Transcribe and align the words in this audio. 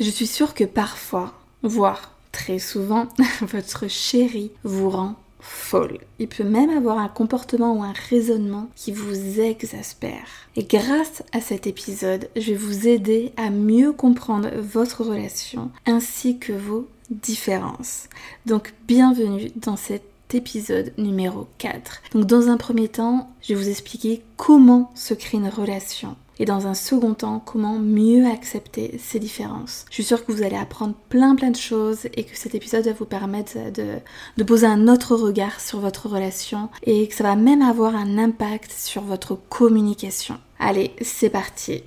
Je 0.00 0.08
suis 0.08 0.26
sûre 0.26 0.54
que 0.54 0.64
parfois, 0.64 1.34
voire 1.62 2.14
très 2.32 2.58
souvent, 2.58 3.06
votre 3.42 3.86
chéri 3.86 4.50
vous 4.64 4.88
rend 4.88 5.14
folle. 5.40 5.98
Il 6.18 6.28
peut 6.28 6.44
même 6.44 6.70
avoir 6.70 6.96
un 6.96 7.08
comportement 7.08 7.74
ou 7.74 7.82
un 7.82 7.92
raisonnement 8.08 8.70
qui 8.76 8.92
vous 8.92 9.40
exaspère. 9.40 10.26
Et 10.56 10.64
grâce 10.64 11.22
à 11.32 11.42
cet 11.42 11.66
épisode, 11.66 12.30
je 12.34 12.52
vais 12.52 12.56
vous 12.56 12.88
aider 12.88 13.32
à 13.36 13.50
mieux 13.50 13.92
comprendre 13.92 14.48
votre 14.56 15.04
relation 15.04 15.70
ainsi 15.84 16.38
que 16.38 16.54
vos 16.54 16.88
différences. 17.10 18.08
Donc 18.46 18.72
bienvenue 18.88 19.52
dans 19.56 19.76
cet 19.76 20.02
épisode 20.32 20.94
numéro 20.96 21.46
4. 21.58 22.00
Donc 22.14 22.24
dans 22.24 22.48
un 22.48 22.56
premier 22.56 22.88
temps, 22.88 23.28
je 23.42 23.52
vais 23.52 23.60
vous 23.60 23.68
expliquer 23.68 24.22
comment 24.38 24.90
se 24.94 25.12
crée 25.12 25.36
une 25.36 25.48
relation 25.48 26.16
et 26.40 26.46
dans 26.46 26.66
un 26.66 26.74
second 26.74 27.12
temps, 27.12 27.42
comment 27.44 27.78
mieux 27.78 28.26
accepter 28.26 28.98
ces 28.98 29.18
différences. 29.18 29.84
Je 29.90 29.94
suis 29.94 30.04
sûre 30.04 30.24
que 30.24 30.32
vous 30.32 30.42
allez 30.42 30.56
apprendre 30.56 30.94
plein 31.10 31.36
plein 31.36 31.50
de 31.50 31.56
choses 31.56 32.06
et 32.14 32.24
que 32.24 32.36
cet 32.36 32.54
épisode 32.54 32.86
va 32.86 32.94
vous 32.94 33.04
permettre 33.04 33.58
de, 33.72 34.44
poser 34.44 34.66
un 34.66 34.88
autre 34.88 35.14
regard 35.14 35.60
sur 35.60 35.80
votre 35.80 36.08
relation 36.08 36.70
et 36.82 37.06
que 37.08 37.14
ça 37.14 37.24
va 37.24 37.36
même 37.36 37.60
avoir 37.60 37.94
un 37.94 38.16
impact 38.16 38.72
sur 38.72 39.02
votre 39.02 39.38
communication. 39.50 40.38
Allez, 40.58 40.92
c'est 41.02 41.28
parti. 41.28 41.82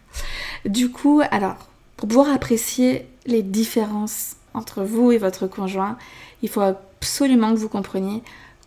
du 0.66 0.90
coup, 0.90 1.22
alors, 1.30 1.56
pour 1.96 2.06
pouvoir 2.06 2.28
apprécier 2.28 3.06
les 3.24 3.42
différences 3.42 4.36
entre 4.52 4.84
vous 4.84 5.10
et 5.10 5.18
votre 5.18 5.46
conjoint, 5.46 5.96
il 6.42 6.50
faut 6.50 6.60
absolument 6.60 7.54
que 7.54 7.58
vous 7.58 7.70
compreniez 7.70 8.22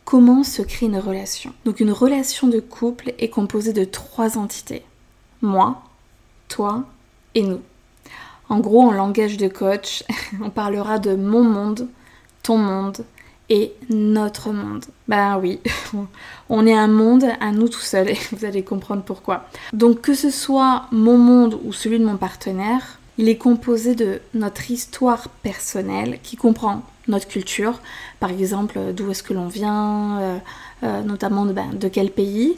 comment 0.05 0.43
se 0.43 0.63
crée 0.63 0.87
une 0.87 0.97
relation. 0.97 1.53
Donc 1.65 1.81
une 1.81 1.91
relation 1.91 2.47
de 2.47 2.59
couple 2.59 3.13
est 3.19 3.29
composée 3.29 3.73
de 3.73 3.83
trois 3.83 4.39
entités 4.39 4.83
moi, 5.41 5.81
toi 6.47 6.83
et 7.35 7.43
nous. 7.43 7.61
En 8.49 8.59
gros, 8.59 8.81
en 8.81 8.91
langage 8.91 9.37
de 9.37 9.47
coach, 9.47 10.03
on 10.43 10.49
parlera 10.49 10.99
de 10.99 11.15
mon 11.15 11.43
monde, 11.43 11.87
ton 12.43 12.57
monde 12.57 13.05
et 13.49 13.73
notre 13.89 14.51
monde. 14.51 14.85
Ben 15.07 15.39
oui, 15.39 15.59
on 16.49 16.65
est 16.67 16.73
un 16.73 16.87
monde 16.87 17.25
à 17.39 17.51
nous 17.51 17.67
tout 17.67 17.79
seuls 17.79 18.09
et 18.11 18.17
vous 18.31 18.45
allez 18.45 18.63
comprendre 18.63 19.03
pourquoi. 19.03 19.45
Donc 19.73 20.01
que 20.01 20.13
ce 20.13 20.29
soit 20.29 20.85
mon 20.91 21.17
monde 21.17 21.59
ou 21.63 21.73
celui 21.73 21.99
de 21.99 22.05
mon 22.05 22.17
partenaire, 22.17 22.99
il 23.17 23.27
est 23.27 23.37
composé 23.37 23.95
de 23.95 24.21
notre 24.33 24.71
histoire 24.71 25.27
personnelle 25.43 26.19
qui 26.23 26.37
comprend 26.37 26.83
notre 27.07 27.27
culture, 27.27 27.81
par 28.19 28.29
exemple 28.29 28.79
d'où 28.93 29.09
est-ce 29.11 29.23
que 29.23 29.33
l'on 29.33 29.47
vient, 29.47 30.19
euh, 30.19 30.37
euh, 30.83 31.01
notamment 31.01 31.45
ben, 31.45 31.73
de 31.73 31.87
quel 31.87 32.11
pays, 32.11 32.57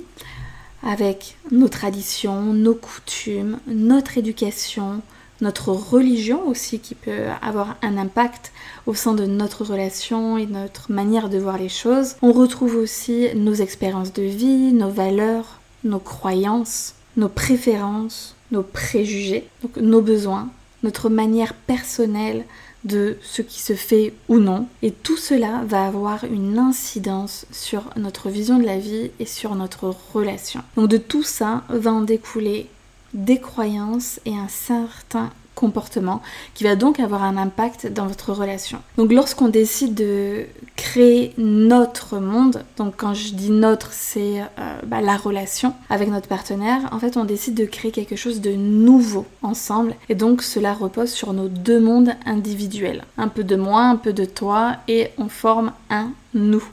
avec 0.83 1.37
nos 1.51 1.67
traditions, 1.67 2.53
nos 2.53 2.75
coutumes, 2.75 3.59
notre 3.67 4.17
éducation, 4.17 5.01
notre 5.41 5.69
religion 5.69 6.47
aussi 6.47 6.79
qui 6.79 6.95
peut 6.95 7.25
avoir 7.41 7.75
un 7.81 7.97
impact 7.97 8.51
au 8.85 8.93
sein 8.93 9.13
de 9.13 9.25
notre 9.25 9.63
relation 9.65 10.37
et 10.37 10.45
notre 10.45 10.91
manière 10.91 11.29
de 11.29 11.37
voir 11.37 11.57
les 11.57 11.69
choses. 11.69 12.15
On 12.21 12.31
retrouve 12.31 12.75
aussi 12.75 13.27
nos 13.35 13.53
expériences 13.53 14.13
de 14.13 14.23
vie, 14.23 14.71
nos 14.71 14.89
valeurs, 14.89 15.59
nos 15.83 15.99
croyances, 15.99 16.93
nos 17.17 17.29
préférences, 17.29 18.35
nos 18.51 18.63
préjugés, 18.63 19.47
donc 19.63 19.77
nos 19.77 20.01
besoins, 20.01 20.49
notre 20.83 21.09
manière 21.09 21.53
personnelle 21.53 22.45
de 22.83 23.17
ce 23.21 23.41
qui 23.41 23.61
se 23.61 23.73
fait 23.73 24.13
ou 24.27 24.39
non. 24.39 24.67
Et 24.81 24.91
tout 24.91 25.17
cela 25.17 25.63
va 25.65 25.85
avoir 25.85 26.23
une 26.23 26.57
incidence 26.57 27.45
sur 27.51 27.83
notre 27.95 28.29
vision 28.29 28.57
de 28.57 28.65
la 28.65 28.77
vie 28.77 29.11
et 29.19 29.25
sur 29.25 29.55
notre 29.55 29.93
relation. 30.13 30.61
Donc 30.75 30.89
de 30.89 30.97
tout 30.97 31.23
ça 31.23 31.63
va 31.69 31.91
en 31.91 32.01
découler 32.01 32.67
des 33.13 33.39
croyances 33.39 34.19
et 34.25 34.35
un 34.35 34.47
certain 34.47 35.31
comportement 35.55 36.21
qui 36.53 36.63
va 36.63 36.75
donc 36.75 36.99
avoir 36.99 37.23
un 37.23 37.37
impact 37.37 37.87
dans 37.87 38.07
votre 38.07 38.31
relation. 38.31 38.79
Donc 38.97 39.11
lorsqu'on 39.11 39.49
décide 39.49 39.93
de 39.93 40.45
créer 40.75 41.33
notre 41.37 42.19
monde, 42.19 42.63
donc 42.77 42.95
quand 42.97 43.13
je 43.13 43.33
dis 43.33 43.51
notre, 43.51 43.91
c'est 43.91 44.41
euh, 44.41 44.79
bah, 44.85 45.01
la 45.01 45.17
relation 45.17 45.73
avec 45.89 46.09
notre 46.09 46.27
partenaire, 46.27 46.89
en 46.91 46.99
fait 46.99 47.17
on 47.17 47.25
décide 47.25 47.55
de 47.55 47.65
créer 47.65 47.91
quelque 47.91 48.15
chose 48.15 48.41
de 48.41 48.51
nouveau 48.51 49.25
ensemble 49.41 49.95
et 50.09 50.15
donc 50.15 50.41
cela 50.41 50.73
repose 50.73 51.11
sur 51.11 51.33
nos 51.33 51.47
deux 51.47 51.79
mondes 51.79 52.13
individuels. 52.25 53.03
Un 53.17 53.27
peu 53.27 53.43
de 53.43 53.55
moi, 53.55 53.83
un 53.83 53.97
peu 53.97 54.13
de 54.13 54.25
toi 54.25 54.77
et 54.87 55.09
on 55.17 55.29
forme 55.29 55.73
un 55.89 56.11
nous. 56.33 56.63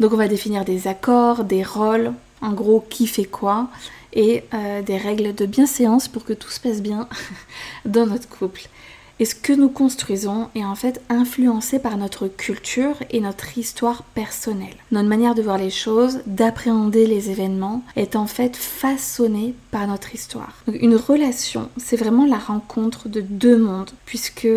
Donc 0.00 0.12
on 0.12 0.16
va 0.16 0.28
définir 0.28 0.64
des 0.64 0.88
accords, 0.88 1.44
des 1.44 1.62
rôles, 1.62 2.12
en 2.40 2.52
gros 2.52 2.84
qui 2.90 3.06
fait 3.06 3.24
quoi 3.24 3.68
et 4.12 4.44
euh, 4.54 4.82
des 4.82 4.96
règles 4.96 5.34
de 5.34 5.46
bienséance 5.46 6.08
pour 6.08 6.24
que 6.24 6.32
tout 6.32 6.50
se 6.50 6.60
passe 6.60 6.82
bien 6.82 7.08
dans 7.84 8.06
notre 8.06 8.28
couple. 8.28 8.68
Et 9.18 9.24
ce 9.24 9.34
que 9.34 9.52
nous 9.52 9.68
construisons 9.68 10.48
est 10.56 10.64
en 10.64 10.74
fait 10.74 11.00
influencé 11.08 11.78
par 11.78 11.96
notre 11.96 12.26
culture 12.26 12.96
et 13.10 13.20
notre 13.20 13.56
histoire 13.56 14.02
personnelle. 14.02 14.74
Notre 14.90 15.08
manière 15.08 15.36
de 15.36 15.42
voir 15.42 15.58
les 15.58 15.70
choses, 15.70 16.22
d'appréhender 16.26 17.06
les 17.06 17.30
événements, 17.30 17.84
est 17.94 18.16
en 18.16 18.26
fait 18.26 18.56
façonnée 18.56 19.54
par 19.70 19.86
notre 19.86 20.14
histoire. 20.14 20.64
une 20.66 20.96
relation, 20.96 21.68
c'est 21.76 21.96
vraiment 21.96 22.26
la 22.26 22.38
rencontre 22.38 23.08
de 23.08 23.20
deux 23.20 23.58
mondes, 23.58 23.90
puisque 24.06 24.48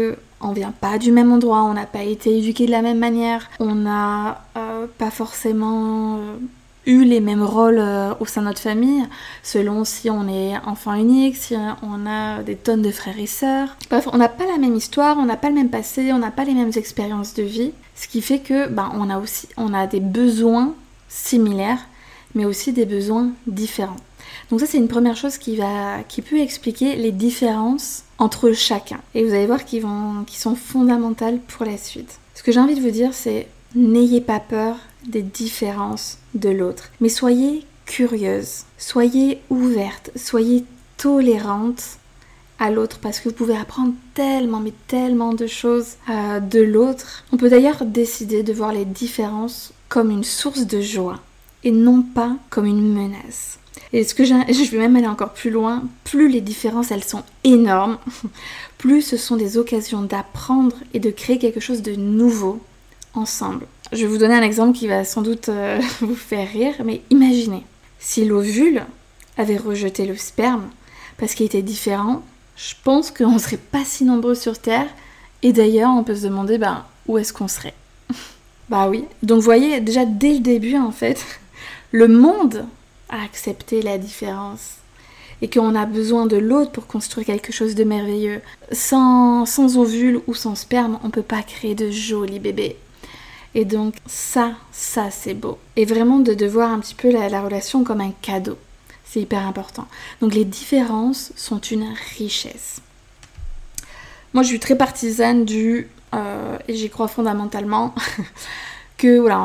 on 0.42 0.52
vient 0.52 0.72
pas 0.72 0.98
du 0.98 1.12
même 1.12 1.32
endroit, 1.32 1.64
on 1.64 1.74
n'a 1.74 1.86
pas 1.86 2.04
été 2.04 2.38
éduqué 2.38 2.66
de 2.66 2.72
la 2.72 2.82
même 2.82 3.00
manière, 3.00 3.50
on 3.60 3.76
n'a 3.76 4.46
euh, 4.58 4.88
pas 4.98 5.12
forcément 5.12 6.18
euh, 6.18 6.38
eu 6.86 7.04
les 7.04 7.20
mêmes 7.20 7.44
rôles 7.44 7.80
euh, 7.80 8.14
au 8.20 8.26
sein 8.26 8.42
de 8.42 8.48
notre 8.48 8.62
famille, 8.62 9.04
selon 9.44 9.86
si 9.86 10.10
on 10.10 10.28
est 10.28 10.58
enfant 10.66 10.94
unique, 10.94 11.36
si 11.36 11.56
on 11.82 12.06
a 12.06 12.44
des 12.44 12.56
tonnes 12.56 12.82
de 12.82 12.92
frères 12.92 13.20
et 13.20 13.28
sœurs. 13.28 13.76
Bref, 13.90 14.08
on 14.12 14.18
n'a 14.18 14.30
pas 14.30 14.46
la 14.46 14.58
même 14.58 14.76
histoire, 14.76 15.18
on 15.18 15.26
n'a 15.26 15.38
pas 15.38 15.50
le 15.50 15.56
même 15.56 15.70
passé, 15.70 16.12
on 16.14 16.20
n'a 16.20 16.32
pas 16.32 16.46
les 16.46 16.54
mêmes 16.54 16.72
expériences 16.76 17.34
de 17.34 17.44
vie, 17.44 17.72
ce 17.96 18.08
qui 18.08 18.22
fait 18.22 18.40
que 18.40 18.68
ben, 18.68 18.92
on 18.94 19.10
a 19.10 19.20
aussi 19.20 19.48
on 19.58 19.74
a 19.74 19.88
des 19.88 20.00
besoins 20.00 20.74
similaires, 21.10 21.88
mais 22.34 22.46
aussi 22.46 22.74
des 22.74 22.86
besoins 22.86 23.30
différents. 23.48 23.98
Donc 24.52 24.60
ça 24.60 24.66
c'est 24.66 24.78
une 24.78 24.88
première 24.88 25.16
chose 25.16 25.38
qui 25.38 25.56
va 25.56 26.04
qui 26.08 26.22
peut 26.22 26.40
expliquer 26.40 26.96
les 26.96 27.12
différences 27.12 28.04
entre 28.18 28.52
chacun. 28.52 29.00
Et 29.14 29.24
vous 29.24 29.34
allez 29.34 29.48
voir 29.48 29.66
qu'ils 29.66 29.82
vont 29.82 30.24
qui 30.26 30.40
sont 30.40 30.56
fondamentales 30.56 31.40
pour 31.40 31.66
la 31.66 31.78
suite. 31.78 32.20
Ce 32.36 32.44
que 32.44 32.52
j'ai 32.52 32.60
envie 32.60 32.76
de 32.76 32.82
vous 32.82 32.92
dire 32.92 33.14
c'est 33.14 33.48
n'ayez 33.76 34.22
pas 34.22 34.40
peur 34.40 34.78
des 35.08 35.22
différences 35.22 36.18
de 36.34 36.50
l'autre. 36.50 36.92
Mais 37.02 37.10
soyez 37.10 37.66
curieuse, 37.86 38.64
soyez 38.78 39.42
ouverte, 39.50 40.12
soyez 40.16 40.66
tolérante 40.98 41.98
à 42.60 42.72
l'autre 42.72 43.00
parce 43.02 43.20
que 43.20 43.30
vous 43.30 43.36
pouvez 43.36 43.58
apprendre 43.58 43.94
tellement 44.14 44.60
mais 44.60 44.74
tellement 44.88 45.34
de 45.34 45.48
choses 45.48 45.96
euh, 46.10 46.40
de 46.40 46.62
l'autre. 46.62 47.24
On 47.32 47.38
peut 47.38 47.50
d'ailleurs 47.50 47.86
décider 47.86 48.44
de 48.44 48.54
voir 48.54 48.72
les 48.72 48.86
différences 48.86 49.74
comme 49.90 50.10
une 50.10 50.24
source 50.24 50.66
de 50.66 50.82
joie 50.82 51.20
et 51.64 51.72
non 51.72 52.02
pas 52.02 52.36
comme 52.50 52.66
une 52.66 52.94
menace. 52.94 53.60
Et 53.94 54.04
ce 54.04 54.14
que 54.14 54.24
je 54.26 54.72
vais 54.72 54.78
même 54.78 54.96
aller 54.96 55.08
encore 55.08 55.34
plus 55.34 55.52
loin, 55.52 55.84
plus 56.04 56.30
les 56.30 56.42
différences 56.42 56.92
elles 56.92 57.04
sont 57.04 57.24
énormes, 57.44 57.98
plus 58.78 59.02
ce 59.02 59.18
sont 59.18 59.36
des 59.36 59.58
occasions 59.58 60.02
d'apprendre 60.02 60.76
et 60.94 61.00
de 61.00 61.12
créer 61.12 61.40
quelque 61.40 61.60
chose 61.60 61.82
de 61.82 61.96
nouveau 61.96 62.62
ensemble. 63.14 63.68
Je 63.92 64.02
vais 64.02 64.08
vous 64.08 64.18
donner 64.18 64.34
un 64.34 64.42
exemple 64.42 64.78
qui 64.78 64.88
va 64.88 65.06
sans 65.06 65.22
doute 65.22 65.50
euh, 65.50 65.80
vous 66.02 66.16
faire 66.16 66.50
rire, 66.50 66.74
mais 66.84 67.02
imaginez 67.12 67.64
si 68.00 68.26
l'ovule 68.26 68.84
avait 69.38 69.58
rejeté 69.58 70.06
le 70.06 70.16
sperme 70.16 70.70
parce 71.18 71.34
qu'il 71.34 71.46
était 71.46 71.62
différent, 71.62 72.24
je 72.56 72.74
pense 72.84 73.12
qu'on 73.12 73.34
ne 73.34 73.40
serait 73.40 73.58
pas 73.58 73.84
si 73.86 74.06
nombreux 74.06 74.36
sur 74.36 74.60
Terre. 74.60 74.88
Et 75.44 75.54
d'ailleurs, 75.54 75.92
on 75.92 76.04
peut 76.04 76.16
se 76.16 76.24
demander 76.24 76.58
ben, 76.58 76.86
où 77.08 77.18
est-ce 77.18 77.34
qu'on 77.34 77.48
serait? 77.48 77.74
bah 78.70 78.90
oui. 78.90 79.06
Donc 79.24 79.38
vous 79.38 79.44
voyez, 79.46 79.80
déjà 79.82 80.06
dès 80.06 80.34
le 80.34 80.40
début, 80.40 80.78
en 80.78 80.92
fait, 80.92 81.24
le 81.92 82.08
monde 82.08 82.66
a 83.10 83.24
accepté 83.24 83.82
la 83.82 83.98
différence. 83.98 84.76
Et 85.42 85.50
qu'on 85.50 85.76
a 85.76 85.86
besoin 85.86 86.28
de 86.28 86.38
l'autre 86.38 86.72
pour 86.72 86.88
construire 86.88 87.28
quelque 87.28 87.52
chose 87.52 87.76
de 87.76 87.84
merveilleux. 87.84 88.42
Sans, 88.72 89.46
sans 89.46 89.78
ovule 89.78 90.22
ou 90.28 90.34
sans 90.34 90.56
sperme, 90.56 90.98
on 91.04 91.08
ne 91.08 91.12
peut 91.12 91.22
pas 91.22 91.44
créer 91.44 91.76
de 91.76 91.92
jolis 91.92 92.40
bébés. 92.40 92.78
Et 93.56 93.66
donc 93.66 93.96
ça, 94.06 94.52
ça 94.72 95.10
c'est 95.10 95.34
beau. 95.34 95.58
Et 95.78 95.86
vraiment 95.86 96.20
de, 96.20 96.34
de 96.34 96.46
voir 96.46 96.72
un 96.72 96.80
petit 96.80 96.94
peu 96.94 97.10
la, 97.10 97.42
relation 97.42 97.84
comme 97.84 98.02
un 98.02 98.12
cadeau. 98.22 98.58
C'est 99.06 99.22
hyper 99.22 99.48
important. 99.48 99.88
Donc 100.22 100.34
les 100.36 100.46
différences 100.46 101.32
sont 101.36 101.60
une 101.60 101.88
richesse. 102.18 102.82
Moi, 104.34 104.44
je 104.44 104.50
suis 104.50 104.60
très 104.60 104.78
partisane 104.78 105.46
du, 105.46 105.88
euh, 106.14 106.58
et 106.68 106.76
j'y 106.76 106.90
crois 106.90 107.08
fondamentalement, 107.08 107.96
que 108.98 109.18
voilà, 109.20 109.40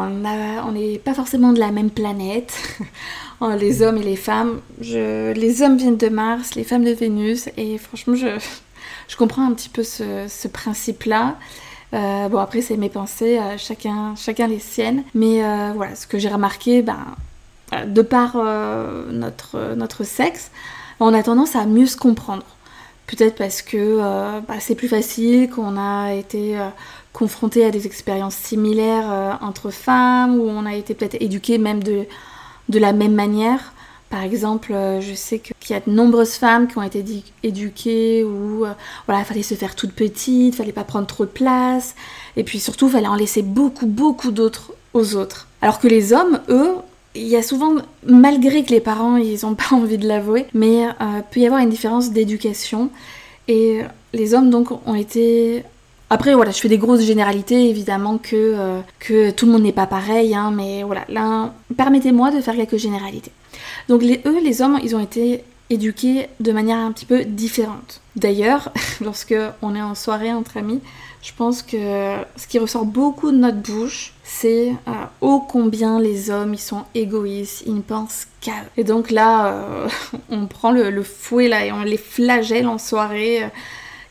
on 0.66 0.72
n'est 0.72 0.98
pas 0.98 1.14
forcément 1.14 1.52
de 1.52 1.60
la 1.60 1.70
même 1.70 1.90
planète. 1.90 2.58
les 3.58 3.82
hommes 3.82 3.96
et 3.98 4.02
les 4.02 4.16
femmes. 4.16 4.60
les 4.80 5.62
hommes 5.62 5.76
viennent 5.76 5.96
de 5.96 6.08
Mars, 6.08 6.56
les 6.56 6.64
femmes 6.64 6.84
de 6.84 6.90
Vénus, 6.90 7.48
et 7.56 7.78
franchement, 7.78 8.16
je, 8.16 8.26
je 9.08 9.16
comprends 9.16 9.46
un 9.46 9.54
petit 9.54 9.68
peu 9.68 9.84
ce, 9.84 10.48
principe-là. 10.48 11.38
Euh, 11.92 12.28
bon, 12.28 12.38
après, 12.38 12.60
c'est 12.60 12.76
mes 12.76 12.88
pensées, 12.88 13.38
euh, 13.38 13.58
chacun, 13.58 14.14
chacun 14.16 14.46
les 14.46 14.60
siennes. 14.60 15.02
Mais 15.14 15.42
voilà, 15.74 15.94
ce 15.94 16.06
que 16.06 16.18
j'ai 16.18 16.28
remarqué, 16.28 16.82
ben, 16.82 17.06
de 17.86 18.02
par 18.02 18.36
notre, 18.36 19.74
notre 19.74 20.04
sexe, 20.04 20.50
on 21.00 21.14
a 21.14 21.22
tendance 21.22 21.56
à 21.56 21.64
mieux 21.64 21.86
se 21.86 21.96
comprendre. 21.96 22.44
Peut-être 23.10 23.34
parce 23.36 23.60
que 23.60 23.76
euh, 23.76 24.40
bah, 24.46 24.54
c'est 24.60 24.76
plus 24.76 24.86
facile, 24.86 25.50
qu'on 25.50 25.76
a 25.76 26.12
été 26.12 26.56
euh, 26.56 26.68
confronté 27.12 27.64
à 27.64 27.72
des 27.72 27.86
expériences 27.86 28.36
similaires 28.36 29.10
euh, 29.10 29.32
entre 29.40 29.70
femmes, 29.70 30.38
ou 30.38 30.48
on 30.48 30.64
a 30.64 30.74
été 30.74 30.94
peut-être 30.94 31.16
éduqué 31.20 31.58
même 31.58 31.82
de, 31.82 32.04
de 32.68 32.78
la 32.78 32.92
même 32.92 33.14
manière. 33.14 33.72
Par 34.10 34.22
exemple, 34.22 34.74
je 35.00 35.14
sais 35.14 35.38
qu'il 35.38 35.54
y 35.70 35.72
a 35.72 35.80
de 35.80 35.90
nombreuses 35.90 36.34
femmes 36.34 36.66
qui 36.66 36.76
ont 36.76 36.82
été 36.82 37.04
éduquées 37.44 38.24
où 38.24 38.66
voilà, 39.06 39.20
il 39.20 39.24
fallait 39.24 39.42
se 39.44 39.54
faire 39.54 39.76
toute 39.76 39.92
petite, 39.92 40.54
il 40.54 40.56
fallait 40.56 40.72
pas 40.72 40.84
prendre 40.84 41.06
trop 41.06 41.24
de 41.24 41.30
place, 41.30 41.94
et 42.36 42.42
puis 42.42 42.58
surtout, 42.58 42.86
il 42.88 42.92
fallait 42.92 43.06
en 43.06 43.14
laisser 43.14 43.42
beaucoup, 43.42 43.86
beaucoup 43.86 44.32
d'autres 44.32 44.72
aux 44.94 45.14
autres. 45.14 45.46
Alors 45.62 45.78
que 45.78 45.88
les 45.88 46.12
hommes, 46.12 46.40
eux, 46.48 46.74
il 47.14 47.26
y 47.26 47.36
a 47.36 47.42
souvent, 47.42 47.74
malgré 48.06 48.64
que 48.64 48.70
les 48.70 48.80
parents 48.80 49.16
ils 49.16 49.40
n'ont 49.42 49.54
pas 49.70 49.74
envie 49.74 49.98
de 49.98 50.06
l'avouer, 50.06 50.46
mais 50.54 50.86
euh, 50.86 51.20
peut 51.30 51.40
y 51.40 51.46
avoir 51.46 51.60
une 51.60 51.70
différence 51.70 52.10
d'éducation. 52.10 52.90
Et 53.48 53.80
les 54.12 54.34
hommes 54.34 54.50
donc 54.50 54.70
ont 54.86 54.94
été 54.94 55.64
après, 56.12 56.34
voilà, 56.34 56.50
je 56.50 56.58
fais 56.58 56.68
des 56.68 56.78
grosses 56.78 57.02
généralités, 57.02 57.70
évidemment 57.70 58.18
que, 58.18 58.34
euh, 58.34 58.80
que 58.98 59.30
tout 59.30 59.46
le 59.46 59.52
monde 59.52 59.62
n'est 59.62 59.72
pas 59.72 59.86
pareil, 59.86 60.34
hein, 60.34 60.50
mais 60.50 60.82
voilà, 60.82 61.04
là, 61.08 61.54
permettez-moi 61.76 62.32
de 62.32 62.40
faire 62.40 62.56
quelques 62.56 62.78
généralités. 62.78 63.30
Donc, 63.88 64.02
les, 64.02 64.20
eux, 64.26 64.40
les 64.42 64.60
hommes, 64.60 64.80
ils 64.82 64.96
ont 64.96 65.00
été 65.00 65.44
éduqués 65.70 66.26
de 66.40 66.50
manière 66.50 66.78
un 66.78 66.90
petit 66.90 67.06
peu 67.06 67.24
différente. 67.24 68.00
D'ailleurs, 68.16 68.72
lorsque 69.00 69.36
on 69.62 69.76
est 69.76 69.82
en 69.82 69.94
soirée 69.94 70.32
entre 70.32 70.56
amis, 70.56 70.80
je 71.22 71.30
pense 71.36 71.62
que 71.62 72.16
ce 72.36 72.46
qui 72.48 72.58
ressort 72.58 72.86
beaucoup 72.86 73.30
de 73.30 73.36
notre 73.36 73.58
bouche, 73.58 74.14
c'est 74.24 74.70
euh, 74.88 74.92
ô 75.20 75.40
combien 75.40 76.00
les 76.00 76.30
hommes 76.30 76.54
ils 76.54 76.58
sont 76.58 76.84
égoïstes, 76.94 77.62
ils 77.66 77.74
ne 77.74 77.82
pensent 77.82 78.26
qu'à 78.40 78.52
eux. 78.52 78.70
Et 78.78 78.84
donc 78.84 79.10
là, 79.10 79.46
euh, 79.46 79.88
on 80.30 80.46
prend 80.46 80.72
le, 80.72 81.02
fouet 81.02 81.46
là 81.46 81.64
et 81.64 81.72
on 81.72 81.82
les 81.82 81.98
flagelle 81.98 82.66
en 82.66 82.78
soirée. 82.78 83.44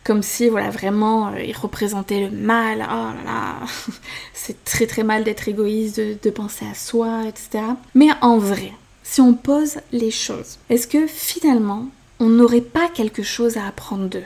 Euh, 0.10 0.14
comme 0.14 0.24
si 0.24 0.50
voilà 0.50 0.70
vraiment 0.70 1.36
ils 1.36 1.56
représentaient 1.56 2.22
le 2.22 2.32
mal, 2.32 2.80
oh 2.82 3.16
là 3.16 3.24
là, 3.26 3.56
c'est 4.34 4.64
très 4.64 4.88
très 4.88 5.04
mal 5.04 5.24
d'être 5.24 5.48
égoïste, 5.48 6.00
de, 6.00 6.18
de 6.22 6.30
penser 6.30 6.66
à 6.70 6.74
soi, 6.74 7.24
etc. 7.28 7.64
Mais 7.94 8.10
en 8.22 8.38
vrai, 8.38 8.74
si 9.04 9.22
on 9.22 9.34
pose 9.34 9.78
les 9.92 10.12
choses, 10.12 10.58
est-ce 10.70 10.88
que 10.88 11.08
finalement 11.08 11.88
on 12.20 12.28
n'aurait 12.28 12.62
pas 12.62 12.90
quelque 12.90 13.24
chose 13.24 13.58
à 13.58 13.68
apprendre 13.68 14.10
d'eux? 14.10 14.24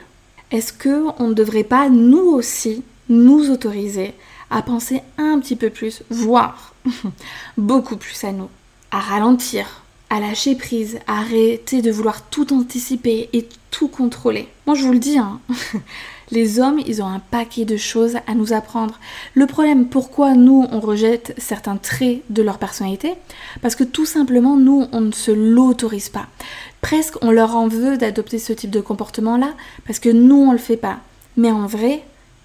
Est-ce 0.50 0.72
qu'on 0.72 1.28
ne 1.28 1.34
devrait 1.34 1.64
pas 1.64 1.88
nous 1.88 2.30
aussi 2.30 2.82
nous 3.08 3.50
autoriser 3.50 4.14
à 4.50 4.62
penser 4.62 5.02
un 5.18 5.38
petit 5.40 5.56
peu 5.56 5.70
plus, 5.70 6.02
voire 6.10 6.74
beaucoup 7.58 7.96
plus 7.96 8.24
à 8.24 8.32
nous, 8.32 8.48
à 8.90 9.00
ralentir, 9.00 9.83
à 10.10 10.20
lâcher 10.20 10.54
prise, 10.54 10.98
arrêter 11.06 11.82
de 11.82 11.90
vouloir 11.90 12.22
tout 12.22 12.52
anticiper 12.52 13.28
et 13.32 13.48
tout 13.70 13.88
contrôler. 13.88 14.48
Moi 14.66 14.76
je 14.76 14.84
vous 14.84 14.92
le 14.92 14.98
dis, 14.98 15.18
hein, 15.18 15.40
les 16.30 16.60
hommes, 16.60 16.80
ils 16.86 17.02
ont 17.02 17.06
un 17.06 17.20
paquet 17.20 17.64
de 17.64 17.76
choses 17.76 18.16
à 18.26 18.34
nous 18.34 18.52
apprendre. 18.52 19.00
Le 19.34 19.46
problème, 19.46 19.86
pourquoi 19.86 20.34
nous, 20.34 20.66
on 20.70 20.80
rejette 20.80 21.34
certains 21.38 21.76
traits 21.76 22.22
de 22.30 22.42
leur 22.42 22.58
personnalité? 22.58 23.14
Parce 23.62 23.74
que 23.74 23.84
tout 23.84 24.06
simplement, 24.06 24.56
nous, 24.56 24.86
on 24.92 25.00
ne 25.00 25.12
se 25.12 25.30
l'autorise 25.30 26.08
pas 26.08 26.26
presque 26.84 27.16
on 27.22 27.30
leur 27.30 27.56
en 27.56 27.66
veut 27.66 27.96
d'adopter 27.96 28.38
ce 28.38 28.52
type 28.52 28.68
de 28.68 28.82
comportement-là 28.82 29.54
parce 29.86 29.98
que 29.98 30.10
nous 30.10 30.36
on 30.36 30.52
le 30.52 30.58
fait 30.58 30.76
pas. 30.76 30.98
Mais 31.38 31.50
en 31.50 31.66
vrai, 31.66 32.04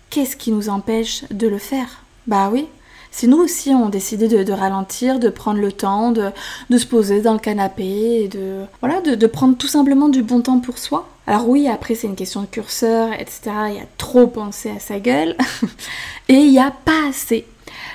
qu'est-ce 0.10 0.38
qui 0.38 0.54
nous 0.54 0.70
empêche 0.70 1.26
de 1.30 1.46
le 1.46 1.58
faire? 1.58 2.04
Bah 2.26 2.50
oui, 2.50 2.66
si 3.12 3.28
nous 3.28 3.38
aussi 3.38 3.70
on 3.70 3.90
décidait 3.90 4.28
de, 4.28 4.54
ralentir, 4.54 5.20
de 5.20 5.30
prendre 5.30 5.60
le 5.60 5.72
temps, 5.72 6.12
de, 6.12 6.32
se 6.78 6.86
poser 6.86 7.22
dans 7.22 7.34
le 7.34 7.40
canapé, 7.40 8.28
de, 8.28 8.64
voilà, 8.82 9.02
de, 9.02 9.28
prendre 9.28 9.58
tout 9.58 9.68
simplement 9.68 10.10
du 10.10 10.22
bon 10.24 10.42
temps 10.42 10.60
pour 10.60 10.78
soi. 10.78 11.08
Alors 11.28 11.48
oui, 11.48 11.68
après 11.68 11.96
c'est 11.96 12.08
une 12.08 12.16
question 12.16 12.42
de 12.42 12.48
curseur, 12.48 13.14
etc. 13.14 13.52
Il 13.70 13.76
y 13.76 13.80
a 13.80 13.88
trop 13.98 14.28
pensé 14.28 14.70
à 14.70 14.80
sa 14.80 15.00
gueule 15.00 15.36
et 16.28 16.36
il 16.36 16.52
n'y 16.52 16.60
a 16.60 16.72
pas 16.72 17.08
assez. 17.10 17.46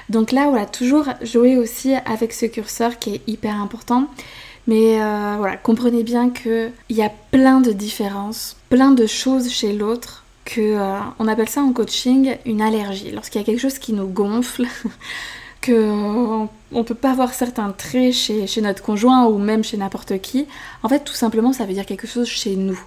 Donc 0.08 0.32
là, 0.32 0.48
voilà, 0.48 0.66
toujours 0.66 1.06
jouer 1.22 1.56
aussi 1.56 1.94
avec 1.94 2.32
ce 2.32 2.46
curseur 2.46 2.98
qui 2.98 3.14
est 3.14 3.22
hyper 3.26 3.60
important. 3.60 4.08
Mais 4.66 5.00
euh, 5.00 5.34
voilà, 5.38 5.56
comprenez 5.56 6.02
bien 6.02 6.30
qu'il 6.30 6.72
y 6.90 7.02
a 7.02 7.10
plein 7.30 7.60
de 7.60 7.72
différences, 7.72 8.56
plein 8.70 8.92
de 8.92 9.06
choses 9.06 9.50
chez 9.50 9.72
l'autre 9.72 10.23
que 10.44 10.60
euh, 10.60 10.98
on 11.18 11.28
appelle 11.28 11.48
ça 11.48 11.62
en 11.62 11.72
coaching 11.72 12.36
une 12.44 12.60
allergie. 12.60 13.10
Lorsqu'il 13.10 13.40
y 13.40 13.44
a 13.44 13.46
quelque 13.46 13.60
chose 13.60 13.78
qui 13.78 13.92
nous 13.92 14.06
gonfle, 14.06 14.66
qu'on 15.64 16.48
ne 16.72 16.82
peut 16.82 16.94
pas 16.94 17.10
avoir 17.10 17.32
certains 17.32 17.70
traits 17.72 18.12
chez, 18.12 18.46
chez, 18.46 18.60
notre 18.60 18.82
conjoint 18.82 19.26
ou 19.26 19.38
même 19.38 19.64
chez 19.64 19.76
n'importe 19.76 20.20
qui, 20.20 20.46
en 20.82 20.88
fait 20.88 21.00
tout 21.00 21.14
simplement 21.14 21.52
ça 21.52 21.64
veut 21.64 21.72
dire 21.72 21.86
quelque 21.86 22.06
chose 22.06 22.28
chez 22.28 22.56
nous. 22.56 22.80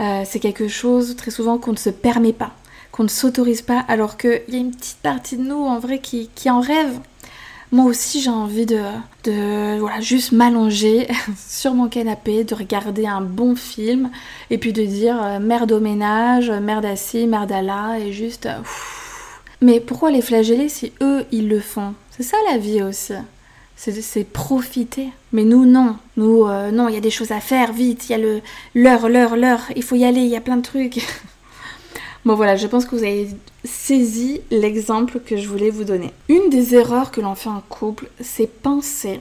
Euh, 0.00 0.22
c'est 0.24 0.40
quelque 0.40 0.66
chose 0.66 1.14
très 1.16 1.30
souvent 1.30 1.58
qu'on 1.58 1.72
ne 1.72 1.76
se 1.76 1.90
permet 1.90 2.32
pas, 2.32 2.52
qu'on 2.90 3.04
ne 3.04 3.08
s'autorise 3.08 3.62
pas, 3.62 3.84
alors 3.86 4.16
qu'il 4.16 4.42
y 4.48 4.56
a 4.56 4.58
une 4.58 4.74
petite 4.74 4.98
partie 4.98 5.36
de 5.36 5.42
nous 5.42 5.62
en 5.62 5.78
vrai 5.78 6.00
qui, 6.00 6.30
qui 6.34 6.50
en 6.50 6.60
rêve 6.60 6.98
moi 7.72 7.84
aussi 7.84 8.20
j'ai 8.20 8.30
envie 8.30 8.66
de, 8.66 8.82
de 9.24 9.78
voilà, 9.78 10.00
juste 10.00 10.32
m'allonger 10.32 11.08
sur 11.36 11.74
mon 11.74 11.88
canapé, 11.88 12.44
de 12.44 12.54
regarder 12.54 13.06
un 13.06 13.20
bon 13.20 13.54
film 13.54 14.10
et 14.50 14.58
puis 14.58 14.72
de 14.72 14.84
dire 14.84 15.22
euh, 15.22 15.38
merde 15.38 15.72
au 15.72 15.80
ménage, 15.80 16.50
merde 16.50 16.84
à 16.84 16.96
ci, 16.96 17.26
merde 17.26 17.52
à 17.52 17.62
là 17.62 17.98
et 17.98 18.12
juste... 18.12 18.46
Euh, 18.46 18.58
Mais 19.60 19.80
pourquoi 19.80 20.10
les 20.10 20.22
flageller 20.22 20.68
si 20.68 20.92
eux 21.00 21.24
ils 21.30 21.48
le 21.48 21.60
font? 21.60 21.94
C'est 22.10 22.22
ça 22.22 22.36
la 22.50 22.58
vie 22.58 22.82
aussi. 22.82 23.14
C'est 23.76 24.24
profiter. 24.24 25.08
Mais 25.32 25.44
nous, 25.44 25.64
non. 25.64 25.96
Nous, 26.18 26.44
euh, 26.44 26.70
non, 26.70 26.88
il 26.88 26.94
y 26.94 26.98
a 26.98 27.00
des 27.00 27.10
choses 27.10 27.32
à 27.32 27.40
faire, 27.40 27.72
vite. 27.72 28.10
Il 28.10 28.12
y 28.12 28.14
a 28.14 28.40
l'heure, 28.74 29.08
l'heure, 29.08 29.36
l'heure. 29.36 29.62
Il 29.74 29.82
faut 29.82 29.96
y 29.96 30.04
aller, 30.04 30.20
il 30.20 30.28
y 30.28 30.36
a 30.36 30.40
plein 30.42 30.58
de 30.58 30.62
trucs. 30.62 31.00
Bon 32.24 32.34
voilà, 32.34 32.56
je 32.56 32.66
pense 32.66 32.84
que 32.84 32.94
vous 32.94 33.02
avez 33.02 33.28
saisi 33.64 34.42
l'exemple 34.50 35.20
que 35.20 35.36
je 35.38 35.48
voulais 35.48 35.70
vous 35.70 35.84
donner. 35.84 36.12
Une 36.28 36.50
des 36.50 36.74
erreurs 36.74 37.10
que 37.10 37.20
l'on 37.20 37.34
fait 37.34 37.48
en 37.48 37.62
couple, 37.68 38.08
c'est 38.20 38.46
penser 38.46 39.20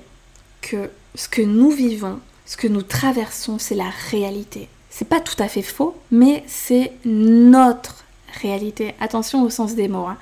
que 0.61 0.89
ce 1.15 1.29
que 1.29 1.41
nous 1.41 1.71
vivons, 1.71 2.19
ce 2.45 2.57
que 2.57 2.67
nous 2.67 2.81
traversons, 2.81 3.57
c'est 3.57 3.75
la 3.75 3.89
réalité. 4.11 4.67
C'est 4.89 5.07
pas 5.07 5.21
tout 5.21 5.41
à 5.41 5.47
fait 5.47 5.61
faux, 5.61 5.95
mais 6.11 6.43
c'est 6.47 6.91
notre 7.05 8.03
réalité. 8.41 8.95
Attention 8.99 9.43
au 9.43 9.49
sens 9.49 9.75
des 9.75 9.87
mots. 9.87 10.07
Hein. 10.07 10.17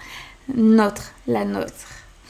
Notre, 0.56 1.14
la 1.28 1.46
nôtre. 1.46 1.74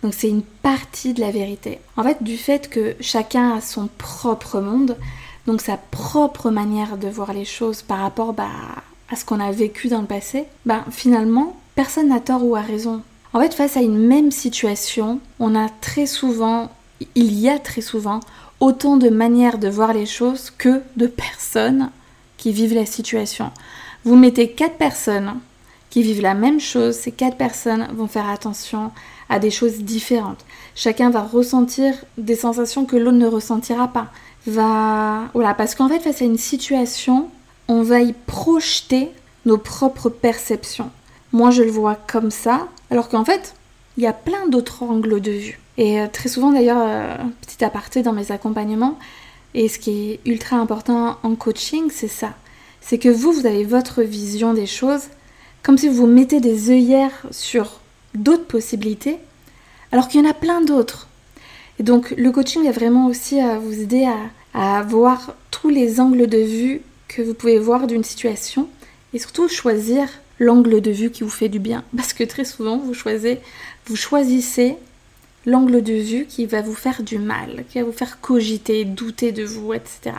Donc 0.01 0.13
c'est 0.13 0.30
une 0.30 0.44
partie 0.44 1.13
de 1.13 1.20
la 1.20 1.32
vérité. 1.32 1.80
En 1.98 2.04
fait, 2.04 2.24
du 2.24 2.38
fait 2.38 2.70
que 2.70 2.96
chacun 3.01 3.56
a 3.58 3.62
son 3.62 3.89
propre 3.98 4.62
monde, 4.62 4.96
donc 5.46 5.62
sa 5.62 5.77
propre 5.77 6.51
manière 6.51 6.98
de 6.98 7.08
voir 7.08 7.34
les 7.34 7.46
choses 7.46 7.82
par 7.82 8.00
rapport 8.00 8.34
bah, 8.34 8.48
à 9.10 9.16
ce 9.16 9.26
qu'on 9.26 9.40
a 9.40 9.52
vécu 9.52 9.88
dans 9.88 10.02
le 10.02 10.08
passé, 10.08 10.46
ben 10.66 10.84
finalement, 10.92 11.56
personne 11.76 12.10
n'a 12.10 12.20
tort 12.20 12.44
ou 12.44 12.56
a 12.56 12.62
raison. 12.62 13.02
En 13.34 13.40
fait, 13.40 13.54
face 13.54 13.78
à 13.78 13.82
une 13.82 13.98
même 13.98 14.32
situation, 14.32 15.20
on 15.40 15.56
a 15.56 15.70
très 15.82 16.06
souvent, 16.06 16.72
il 17.16 17.40
y 17.40 17.50
a 17.50 17.60
très 17.60 17.82
souvent, 17.82 18.20
autant 18.60 18.98
de 18.98 19.10
manières 19.10 19.60
de 19.60 19.70
voir 19.70 19.94
les 19.94 20.06
choses 20.06 20.50
que 20.50 20.82
de 20.96 21.08
personnes 21.08 21.90
qui 22.38 22.52
vivent 22.52 22.76
la 22.76 22.86
situation. 22.86 23.52
Vous 24.04 24.16
mettez 24.16 24.52
quatre 24.52 24.78
personnes 24.78 25.36
qui 25.90 26.02
vivent 26.04 26.22
la 26.22 26.34
même 26.34 26.60
chose, 26.60 26.96
ces 26.96 27.12
quatre 27.12 27.38
personnes 27.38 27.88
vont 27.94 28.08
faire 28.08 28.30
attention 28.30 28.92
à 29.30 29.40
des 29.40 29.52
choses 29.52 29.80
différentes. 29.80 30.46
Chacun 30.76 31.10
va 31.10 31.22
ressentir 31.22 31.94
des 32.18 32.36
sensations 32.36 32.86
que 32.86 32.96
l'autre 32.96 33.18
ne 33.18 33.28
ressentira 33.28 33.88
pas. 33.88 34.08
Va 34.46 35.30
voilà, 35.34 35.54
parce 35.54 35.76
qu'en 35.76 35.90
fait 35.90 36.00
face 36.00 36.22
à 36.22 36.26
une 36.26 36.38
situation, 36.38 37.30
on 37.68 37.82
va 37.82 38.02
y 38.02 38.14
projeter 38.14 39.10
nos 39.46 39.58
propres 39.58 40.10
perceptions. 40.10 40.90
Moi, 41.34 41.52
je 41.52 41.64
le 41.64 41.72
vois 41.72 41.96
comme 41.96 42.32
ça, 42.32 42.68
alors 42.90 43.10
qu'en 43.10 43.26
fait, 43.26 43.54
il 43.98 44.04
y 44.04 44.08
a 44.08 44.14
plein 44.14 44.48
d'autres 44.48 44.84
angles 44.84 45.22
de 45.22 45.32
vue. 45.32 45.60
Et 45.78 46.00
euh, 46.00 46.08
très 46.12 46.30
souvent, 46.30 46.52
d'ailleurs, 46.52 46.82
euh, 46.82 47.16
petit 47.42 47.64
aparté 47.64 48.04
dans 48.04 48.14
mes 48.14 48.32
accompagnements, 48.32 48.98
et 49.54 49.68
ce 49.68 49.80
qui 49.80 50.12
est 50.12 50.20
ultra 50.26 50.58
important 50.58 51.18
en 51.24 51.36
coaching, 51.36 51.90
c'est 51.92 52.08
ça. 52.08 52.34
C'est 52.82 52.98
que 52.98 53.10
vous, 53.10 53.32
vous 53.32 53.46
avez 53.46 53.64
votre 53.64 54.02
vision 54.02 54.54
des 54.54 54.66
choses, 54.66 55.06
comme 55.64 55.78
si 55.78 55.90
vous 55.90 56.08
mettez 56.08 56.40
des 56.40 56.70
œillères 56.70 57.26
sur 57.32 57.80
d'autres 58.14 58.46
possibilités, 58.46 59.18
alors 59.92 60.08
qu'il 60.08 60.22
y 60.22 60.26
en 60.26 60.30
a 60.30 60.34
plein 60.34 60.62
d'autres. 60.62 61.08
Et 61.80 61.84
donc, 61.84 62.14
le 62.18 62.32
coaching 62.32 62.66
est 62.66 62.72
vraiment 62.72 63.08
aussi 63.08 63.40
à 63.40 63.60
vous 63.60 63.82
aider 63.82 64.06
à, 64.06 64.78
à 64.78 64.82
voir 64.84 65.36
tous 65.52 65.70
les 65.70 66.00
angles 66.00 66.28
de 66.28 66.40
vue 66.40 66.82
que 67.08 67.22
vous 67.22 67.34
pouvez 67.34 67.60
voir 67.60 67.88
d'une 67.88 68.04
situation 68.04 68.70
et 69.14 69.20
surtout 69.20 69.48
choisir 69.48 70.08
l'angle 70.40 70.82
de 70.82 70.92
vue 70.92 71.12
qui 71.12 71.24
vous 71.24 71.30
fait 71.30 71.50
du 71.50 71.60
bien. 71.60 71.84
Parce 71.96 72.14
que 72.14 72.24
très 72.24 72.46
souvent, 72.46 72.78
vous 72.78 72.94
choisissez, 73.96 74.78
l'angle 75.46 75.82
de 75.82 75.94
vue 75.94 76.26
qui 76.26 76.46
va 76.46 76.62
vous 76.62 76.76
faire 76.76 77.02
du 77.02 77.18
mal, 77.18 77.64
qui 77.70 77.80
va 77.80 77.86
vous 77.86 77.92
faire 77.92 78.20
cogiter, 78.20 78.86
douter 78.86 79.32
de 79.32 79.44
vous, 79.44 79.74
etc. 79.74 80.16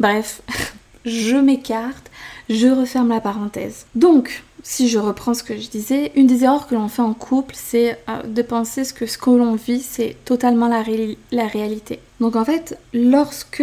Bref, 0.00 0.42
je 1.04 1.36
m'écarte, 1.36 2.10
je 2.50 2.66
referme 2.66 3.10
la 3.10 3.20
parenthèse. 3.20 3.86
Donc, 3.94 4.42
si 4.62 4.88
je 4.88 4.98
reprends 4.98 5.34
ce 5.34 5.44
que 5.44 5.56
je 5.56 5.68
disais, 5.68 6.10
une 6.16 6.26
des 6.26 6.42
erreurs 6.42 6.66
que 6.66 6.74
l'on 6.74 6.88
fait 6.88 7.02
en 7.02 7.14
couple, 7.14 7.54
c'est 7.56 7.96
euh, 8.08 8.24
de 8.24 8.42
penser 8.42 8.82
que 8.92 9.06
ce 9.06 9.16
que 9.16 9.30
l'on 9.30 9.54
vit, 9.54 9.80
c'est 9.80 10.16
totalement 10.24 10.66
la, 10.66 10.82
la 11.30 11.46
réalité. 11.46 12.00
Donc 12.18 12.34
en 12.34 12.44
fait, 12.44 12.76
lorsque 12.92 13.62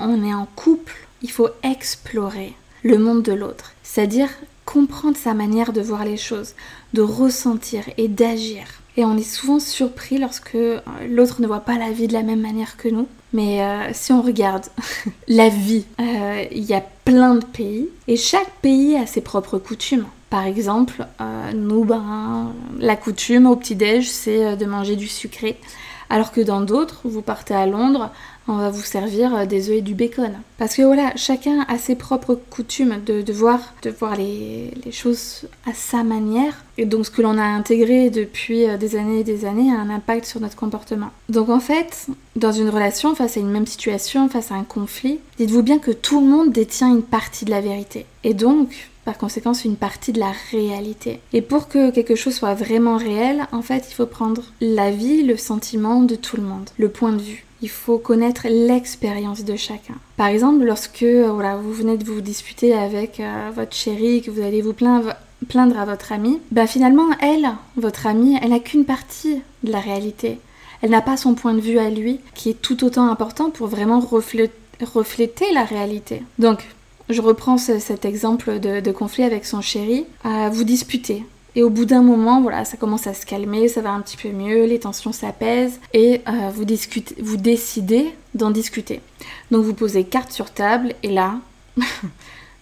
on 0.00 0.24
est 0.24 0.34
en 0.34 0.48
couple, 0.56 0.96
il 1.22 1.30
faut 1.30 1.48
explorer 1.62 2.54
le 2.82 2.98
monde 2.98 3.22
de 3.22 3.32
l'autre, 3.32 3.72
c'est-à-dire 3.82 4.28
comprendre 4.64 5.16
sa 5.16 5.34
manière 5.34 5.72
de 5.72 5.80
voir 5.80 6.04
les 6.04 6.16
choses, 6.16 6.54
de 6.92 7.02
ressentir 7.02 7.84
et 7.96 8.08
d'agir. 8.08 8.64
Et 8.96 9.04
on 9.04 9.16
est 9.16 9.22
souvent 9.22 9.58
surpris 9.60 10.18
lorsque 10.18 10.54
euh, 10.54 10.80
l'autre 11.08 11.40
ne 11.40 11.46
voit 11.46 11.60
pas 11.60 11.78
la 11.78 11.90
vie 11.90 12.06
de 12.06 12.12
la 12.12 12.22
même 12.22 12.40
manière 12.40 12.76
que 12.76 12.88
nous. 12.88 13.08
Mais 13.32 13.62
euh, 13.62 13.90
si 13.92 14.12
on 14.12 14.22
regarde 14.22 14.66
la 15.28 15.48
vie, 15.48 15.86
euh, 16.00 16.44
il 16.52 16.64
y 16.64 16.74
a 16.74 16.82
plein 17.04 17.36
de 17.36 17.44
pays 17.44 17.88
et 18.08 18.16
chaque 18.16 18.50
pays 18.62 18.96
a 18.96 19.06
ses 19.06 19.20
propres 19.20 19.58
coutumes. 19.58 20.06
Par 20.28 20.46
exemple, 20.46 21.04
nous, 21.54 21.84
ben, 21.84 22.52
la 22.78 22.94
coutume 22.94 23.46
au 23.46 23.56
petit-déj, 23.56 24.08
c'est 24.08 24.56
de 24.56 24.64
manger 24.64 24.94
du 24.94 25.08
sucré. 25.08 25.58
Alors 26.08 26.30
que 26.30 26.40
dans 26.40 26.60
d'autres, 26.60 27.00
vous 27.02 27.20
partez 27.20 27.52
à 27.52 27.66
Londres, 27.66 28.10
on 28.50 28.56
va 28.56 28.70
vous 28.70 28.82
servir 28.82 29.34
euh, 29.34 29.46
des 29.46 29.70
œufs 29.70 29.76
et 29.76 29.80
du 29.80 29.94
bacon. 29.94 30.32
Parce 30.58 30.74
que 30.74 30.82
voilà, 30.82 31.12
chacun 31.16 31.64
a 31.68 31.78
ses 31.78 31.94
propres 31.94 32.34
coutumes 32.34 33.00
de, 33.04 33.32
voir, 33.32 33.60
de 33.82 33.90
voir 33.90 34.16
les, 34.16 34.72
choses 34.90 35.42
à 35.66 35.72
sa 35.72 36.02
manière. 36.02 36.64
Et 36.76 36.84
donc 36.84 37.06
ce 37.06 37.10
que 37.10 37.22
l'on 37.22 37.38
a 37.38 37.44
intégré 37.44 38.10
depuis 38.10 38.68
euh, 38.68 38.76
des 38.76 38.96
années 38.96 39.20
et 39.20 39.24
des 39.24 39.44
années 39.44 39.72
a 39.72 39.78
un 39.78 39.90
impact 39.90 40.24
sur 40.24 40.40
notre 40.40 40.56
comportement. 40.56 41.10
Donc 41.28 41.48
en 41.48 41.60
fait, 41.60 42.08
dans 42.36 42.52
une 42.52 42.68
relation, 42.68 43.14
face 43.14 43.36
à 43.36 43.40
une 43.40 43.50
même 43.50 43.66
situation, 43.66 44.28
face 44.28 44.50
à 44.50 44.56
un 44.56 44.64
conflit, 44.64 45.20
dites-vous 45.38 45.62
bien 45.62 45.78
que 45.78 45.92
tout 45.92 46.20
le 46.20 46.26
monde 46.26 46.52
détient 46.52 46.88
une 46.88 47.02
partie 47.02 47.44
de 47.44 47.50
la 47.50 47.60
vérité. 47.60 48.06
Et 48.24 48.34
donc, 48.34 48.90
par 49.04 49.16
conséquent 49.16 49.52
une 49.52 49.76
partie 49.76 50.12
de 50.12 50.20
la 50.20 50.32
réalité. 50.50 51.20
Et 51.32 51.42
pour 51.42 51.68
que 51.68 51.90
quelque 51.90 52.14
chose 52.14 52.34
soit 52.34 52.54
vraiment 52.54 52.96
réel, 52.96 53.46
en 53.52 53.62
fait, 53.62 53.86
il 53.90 53.94
faut 53.94 54.06
prendre 54.06 54.42
la 54.60 54.90
vie, 54.90 55.22
le 55.22 55.36
sentiment 55.36 56.02
de 56.02 56.16
tout 56.16 56.36
le 56.36 56.42
monde, 56.42 56.68
le 56.78 56.88
point 56.88 57.12
de 57.12 57.22
vue. 57.22 57.44
Il 57.62 57.68
faut 57.68 57.98
connaître 57.98 58.46
l'expérience 58.48 59.44
de 59.44 59.56
chacun. 59.56 59.94
Par 60.16 60.28
exemple, 60.28 60.64
lorsque 60.64 61.02
euh, 61.02 61.30
voilà, 61.32 61.56
vous 61.56 61.72
venez 61.72 61.96
de 61.96 62.04
vous 62.04 62.20
disputer 62.20 62.74
avec 62.74 63.20
euh, 63.20 63.50
votre 63.54 63.74
chérie, 63.74 64.22
que 64.22 64.30
vous 64.30 64.42
allez 64.42 64.62
vous 64.62 64.72
plaindre, 64.72 65.14
à 65.78 65.84
votre 65.84 66.12
amie, 66.12 66.38
ben 66.50 66.66
finalement, 66.66 67.08
elle, 67.20 67.50
votre 67.76 68.06
amie, 68.06 68.38
elle 68.40 68.50
n'a 68.50 68.60
qu'une 68.60 68.84
partie 68.84 69.42
de 69.62 69.72
la 69.72 69.80
réalité. 69.80 70.38
Elle 70.82 70.90
n'a 70.90 71.02
pas 71.02 71.16
son 71.16 71.34
point 71.34 71.54
de 71.54 71.60
vue 71.60 71.78
à 71.78 71.90
lui, 71.90 72.20
qui 72.34 72.50
est 72.50 72.62
tout 72.62 72.84
autant 72.84 73.10
important 73.10 73.50
pour 73.50 73.66
vraiment 73.66 74.00
refléter 74.00 75.52
la 75.52 75.64
réalité. 75.64 76.22
Donc, 76.38 76.66
je 77.10 77.20
reprends 77.20 77.58
cet 77.58 78.04
exemple 78.04 78.60
de, 78.60 78.92
conflit 78.92 79.24
avec 79.24 79.44
son 79.44 79.60
chéri. 79.60 80.04
à 80.24 80.48
vous 80.48 80.64
disputer. 80.64 81.24
Et 81.56 81.62
au 81.62 81.70
bout 81.70 81.84
d'un 81.84 82.02
moment, 82.02 82.40
voilà, 82.40 82.64
ça 82.64 82.76
commence 82.76 83.06
à 83.06 83.14
se 83.14 83.26
calmer, 83.26 83.68
ça 83.68 83.80
va 83.80 83.90
un 83.90 84.00
petit 84.00 84.16
peu 84.16 84.30
mieux, 84.30 84.66
les 84.66 84.78
tensions 84.78 85.12
s'apaisent 85.12 85.80
et 85.92 86.20
euh, 86.28 86.50
vous, 86.54 86.64
discutez, 86.64 87.16
vous 87.20 87.36
décidez 87.36 88.14
d'en 88.34 88.50
discuter. 88.50 89.00
Donc 89.50 89.64
vous 89.64 89.74
posez 89.74 90.04
carte 90.04 90.32
sur 90.32 90.50
table 90.50 90.94
et 91.02 91.10
là, 91.10 91.34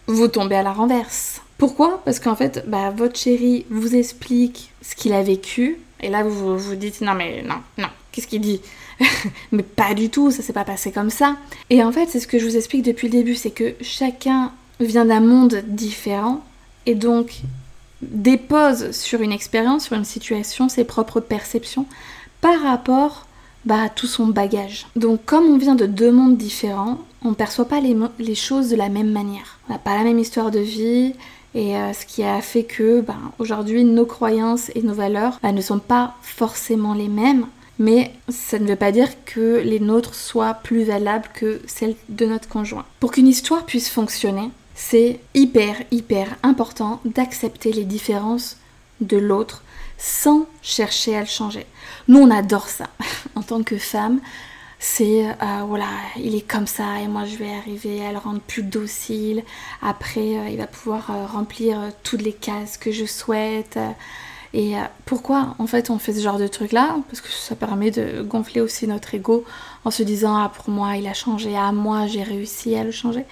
vous 0.06 0.28
tombez 0.28 0.56
à 0.56 0.62
la 0.62 0.72
renverse. 0.72 1.42
Pourquoi? 1.58 2.00
Parce 2.04 2.20
qu'en 2.20 2.36
fait, 2.36 2.64
bah, 2.68 2.90
votre 2.90 3.18
chéri 3.18 3.66
vous 3.68 3.94
explique 3.94 4.70
ce 4.80 4.94
qu'il 4.94 5.12
a 5.12 5.22
vécu 5.22 5.78
et 6.00 6.08
là 6.08 6.22
vous 6.22 6.56
vous 6.56 6.76
dites 6.76 7.00
non 7.00 7.14
mais 7.14 7.42
non, 7.42 7.56
non, 7.76 7.88
qu'est-ce 8.12 8.28
qu'il 8.28 8.40
dit? 8.40 8.60
Mais 9.52 9.62
pas 9.62 9.94
du 9.94 10.10
tout, 10.10 10.30
ça 10.30 10.42
s'est 10.42 10.52
pas 10.52 10.64
passé 10.64 10.92
comme 10.92 11.10
ça. 11.10 11.36
Et 11.70 11.82
en 11.82 11.92
fait, 11.92 12.06
c'est 12.08 12.20
ce 12.20 12.26
que 12.26 12.38
je 12.38 12.44
vous 12.44 12.56
explique 12.56 12.82
depuis 12.82 13.08
le 13.08 13.12
début, 13.12 13.34
c'est 13.34 13.50
que 13.50 13.74
chacun 13.80 14.52
vient 14.80 15.04
d'un 15.04 15.20
monde 15.20 15.62
différent 15.66 16.44
et 16.86 16.94
donc 16.94 17.42
dépose 18.02 18.92
sur 18.92 19.20
une 19.20 19.32
expérience, 19.32 19.84
sur 19.84 19.96
une 19.96 20.04
situation, 20.04 20.68
ses 20.68 20.84
propres 20.84 21.20
perceptions 21.20 21.86
par 22.40 22.60
rapport 22.62 23.26
bah, 23.64 23.82
à 23.82 23.88
tout 23.88 24.06
son 24.06 24.26
bagage. 24.26 24.86
Donc 24.96 25.24
comme 25.24 25.46
on 25.46 25.58
vient 25.58 25.74
de 25.74 25.86
deux 25.86 26.12
mondes 26.12 26.36
différents, 26.36 26.98
on 27.22 27.30
ne 27.30 27.34
perçoit 27.34 27.68
pas 27.68 27.80
les, 27.80 28.34
choses 28.34 28.70
de 28.70 28.76
la 28.76 28.88
même 28.88 29.10
manière. 29.10 29.58
On 29.68 29.72
n'a 29.72 29.78
pas 29.78 29.96
la 29.96 30.04
même 30.04 30.18
histoire 30.18 30.50
de 30.50 30.60
vie, 30.60 31.14
et 31.54 31.76
euh, 31.76 31.92
ce 31.92 32.06
qui 32.06 32.22
a 32.22 32.40
fait 32.40 32.64
que 32.64 33.00
bah, 33.00 33.16
aujourd'hui 33.38 33.82
nos 33.84 34.06
croyances 34.06 34.70
et 34.74 34.82
nos 34.82 34.94
valeurs 34.94 35.40
bah, 35.42 35.52
ne 35.52 35.60
sont 35.60 35.78
pas 35.78 36.14
forcément 36.22 36.94
les 36.94 37.08
mêmes 37.08 37.46
mais 37.78 38.12
ça 38.28 38.58
ne 38.58 38.66
veut 38.66 38.76
pas 38.76 38.92
dire 38.92 39.08
que 39.24 39.60
les 39.64 39.80
nôtres 39.80 40.14
soient 40.14 40.54
plus 40.54 40.84
valables 40.84 41.28
que 41.34 41.60
celles 41.66 41.94
de 42.08 42.26
notre 42.26 42.48
conjoint. 42.48 42.84
Pour 43.00 43.12
qu'une 43.12 43.28
histoire 43.28 43.64
puisse 43.64 43.88
fonctionner, 43.88 44.50
c'est 44.80 45.18
hyper, 45.34 45.74
hyper 45.90 46.36
important 46.44 47.00
d'accepter 47.04 47.72
les 47.72 47.84
différences 47.84 48.58
de 49.00 49.16
l'autre 49.16 49.64
sans 49.98 50.46
chercher 50.62 51.16
à 51.16 51.20
le 51.20 51.26
changer. 51.26 51.66
Nous, 52.06 52.20
on 52.20 52.30
adore 52.30 52.68
ça. 52.68 52.86
en 53.34 53.42
tant 53.42 53.64
que 53.64 53.76
femme, 53.76 54.20
c'est 54.78 55.28
euh, 55.28 55.34
voilà, 55.66 55.88
il 56.16 56.36
est 56.36 56.48
comme 56.48 56.68
ça 56.68 57.00
et 57.00 57.08
moi 57.08 57.24
je 57.24 57.34
vais 57.34 57.52
arriver 57.52 58.06
à 58.06 58.12
le 58.12 58.18
rendre 58.18 58.38
plus 58.38 58.62
docile. 58.62 59.42
Après, 59.82 60.38
euh, 60.38 60.48
il 60.48 60.58
va 60.58 60.68
pouvoir 60.68 61.10
euh, 61.10 61.26
remplir 61.26 61.76
toutes 62.04 62.22
les 62.22 62.32
cases 62.32 62.78
que 62.78 62.92
je 62.92 63.04
souhaite. 63.04 63.80
Et 64.54 64.74
pourquoi 65.04 65.56
en 65.58 65.66
fait 65.66 65.90
on 65.90 65.98
fait 65.98 66.14
ce 66.14 66.20
genre 66.20 66.38
de 66.38 66.46
truc 66.46 66.70
là 66.70 66.96
Parce 67.10 67.20
que 67.20 67.28
ça 67.28 67.56
permet 67.56 67.90
de 67.90 68.22
gonfler 68.22 68.60
aussi 68.60 68.86
notre 68.86 69.14
ego 69.14 69.44
en 69.84 69.90
se 69.90 70.02
disant 70.04 70.36
ah 70.36 70.50
pour 70.54 70.70
moi 70.70 70.96
il 70.96 71.06
a 71.06 71.12
changé, 71.12 71.54
ah 71.56 71.72
moi 71.72 72.06
j'ai 72.06 72.22
réussi 72.22 72.76
à 72.76 72.84
le 72.84 72.92
changer. 72.92 73.26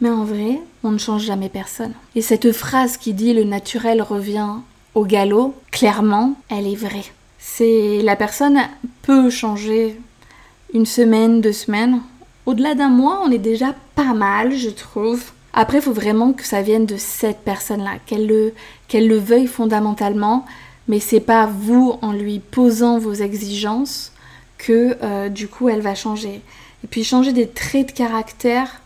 Mais 0.00 0.10
en 0.10 0.24
vrai, 0.24 0.60
on 0.82 0.90
ne 0.90 0.98
change 0.98 1.24
jamais 1.24 1.48
personne. 1.48 1.92
Et 2.14 2.22
cette 2.22 2.52
phrase 2.52 2.96
qui 2.96 3.14
dit 3.14 3.32
le 3.32 3.44
naturel 3.44 4.02
revient 4.02 4.48
au 4.94 5.04
galop, 5.04 5.54
clairement, 5.70 6.34
elle 6.48 6.66
est 6.66 6.76
vraie. 6.76 7.04
C'est 7.38 8.00
la 8.02 8.16
personne 8.16 8.58
peut 9.02 9.30
changer 9.30 9.98
une 10.72 10.86
semaine, 10.86 11.40
deux 11.40 11.52
semaines. 11.52 12.00
Au-delà 12.46 12.74
d'un 12.74 12.88
mois, 12.88 13.22
on 13.24 13.30
est 13.30 13.38
déjà 13.38 13.74
pas 13.94 14.14
mal, 14.14 14.56
je 14.56 14.70
trouve. 14.70 15.22
Après, 15.52 15.78
il 15.78 15.82
faut 15.82 15.92
vraiment 15.92 16.32
que 16.32 16.44
ça 16.44 16.62
vienne 16.62 16.86
de 16.86 16.96
cette 16.96 17.40
personne-là, 17.44 17.92
qu'elle 18.06 18.26
le, 18.26 18.54
qu'elle 18.88 19.06
le 19.06 19.18
veuille 19.18 19.46
fondamentalement, 19.46 20.44
mais 20.88 21.00
c'est 21.00 21.20
pas 21.20 21.46
vous 21.46 21.96
en 22.02 22.12
lui 22.12 22.40
posant 22.40 22.98
vos 22.98 23.14
exigences 23.14 24.12
que 24.58 24.96
euh, 25.02 25.28
du 25.28 25.48
coup 25.48 25.68
elle 25.68 25.80
va 25.80 25.94
changer. 25.94 26.40
Et 26.82 26.86
puis 26.86 27.04
changer 27.04 27.32
des 27.32 27.48
traits 27.48 27.88
de 27.88 27.92
caractère. 27.92 28.80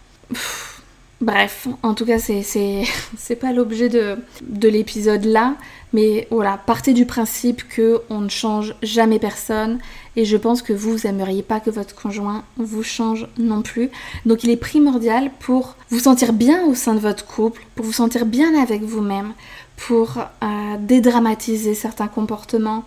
Bref, 1.21 1.69
en 1.83 1.95
tout 1.95 2.07
cas, 2.07 2.19
c'est, 2.19 3.37
pas 3.41 3.53
l'objet 3.53 3.89
de, 3.89 4.17
de 4.43 4.69
l'épisode 4.69 5.25
là. 5.25 5.55
Mais 5.95 6.29
voilà, 6.31 6.59
partez 6.67 6.93
du 6.93 7.07
principe 7.07 7.67
que 7.67 8.03
on 8.11 8.21
ne 8.21 8.29
change 8.29 8.75
jamais 8.83 9.19
personne 9.19 9.79
et 10.17 10.27
je 10.27 10.37
pense 10.37 10.61
que 10.61 10.75
vous, 10.75 10.93
vous 10.93 11.07
aimeriez 11.07 11.43
pas 11.43 11.61
que 11.61 11.71
votre 11.71 11.95
conjoint 11.95 12.45
vous 12.59 12.83
change 12.83 13.27
non 13.39 13.63
plus. 13.63 13.91
Donc 14.27 14.45
il 14.45 14.51
est 14.51 14.59
primordial 14.59 15.31
pour 15.41 15.77
vous 15.89 16.01
sentir 16.01 16.35
bien 16.35 16.67
au 16.67 16.75
sein 16.75 16.95
de 16.95 16.99
votre 16.99 17.25
couple, 17.25 17.65
pour 17.75 17.87
vous 17.87 17.93
sentir 17.93 18.27
bien 18.27 18.61
avec 18.61 18.83
vous-même, 18.83 19.33
pour 19.77 20.19
euh, 20.19 20.77
dédramatiser 20.79 21.75
certains 21.75 22.09
comportements, 22.09 22.85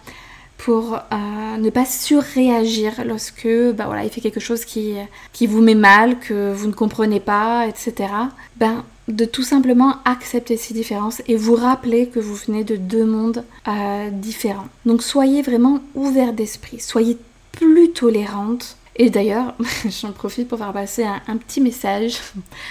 pour 0.63 0.93
euh, 0.93 1.57
ne 1.57 1.69
pas 1.71 1.85
surréagir 1.85 3.03
lorsque 3.03 3.47
bah 3.73 3.85
voilà, 3.87 4.03
il 4.03 4.11
fait 4.11 4.21
quelque 4.21 4.39
chose 4.39 4.63
qui, 4.63 4.93
qui 5.33 5.47
vous 5.47 5.61
met 5.61 5.73
mal, 5.73 6.19
que 6.19 6.53
vous 6.53 6.67
ne 6.67 6.73
comprenez 6.73 7.19
pas, 7.19 7.65
etc. 7.67 8.13
Ben, 8.57 8.83
de 9.07 9.25
tout 9.25 9.41
simplement 9.41 9.97
accepter 10.05 10.57
ces 10.57 10.75
différences 10.75 11.23
et 11.27 11.35
vous 11.35 11.55
rappeler 11.55 12.09
que 12.09 12.19
vous 12.19 12.35
venez 12.35 12.63
de 12.63 12.75
deux 12.75 13.05
mondes 13.05 13.43
euh, 13.67 14.09
différents. 14.11 14.67
Donc 14.85 15.01
soyez 15.01 15.41
vraiment 15.41 15.79
ouvert 15.95 16.31
d'esprit, 16.31 16.79
soyez 16.79 17.17
plus 17.51 17.91
tolérante. 17.91 18.77
Et 18.97 19.09
d'ailleurs, 19.09 19.55
j'en 19.89 20.11
profite 20.11 20.47
pour 20.47 20.59
faire 20.59 20.73
passer 20.73 21.03
un 21.03 21.37
petit 21.37 21.61
message. 21.61 22.19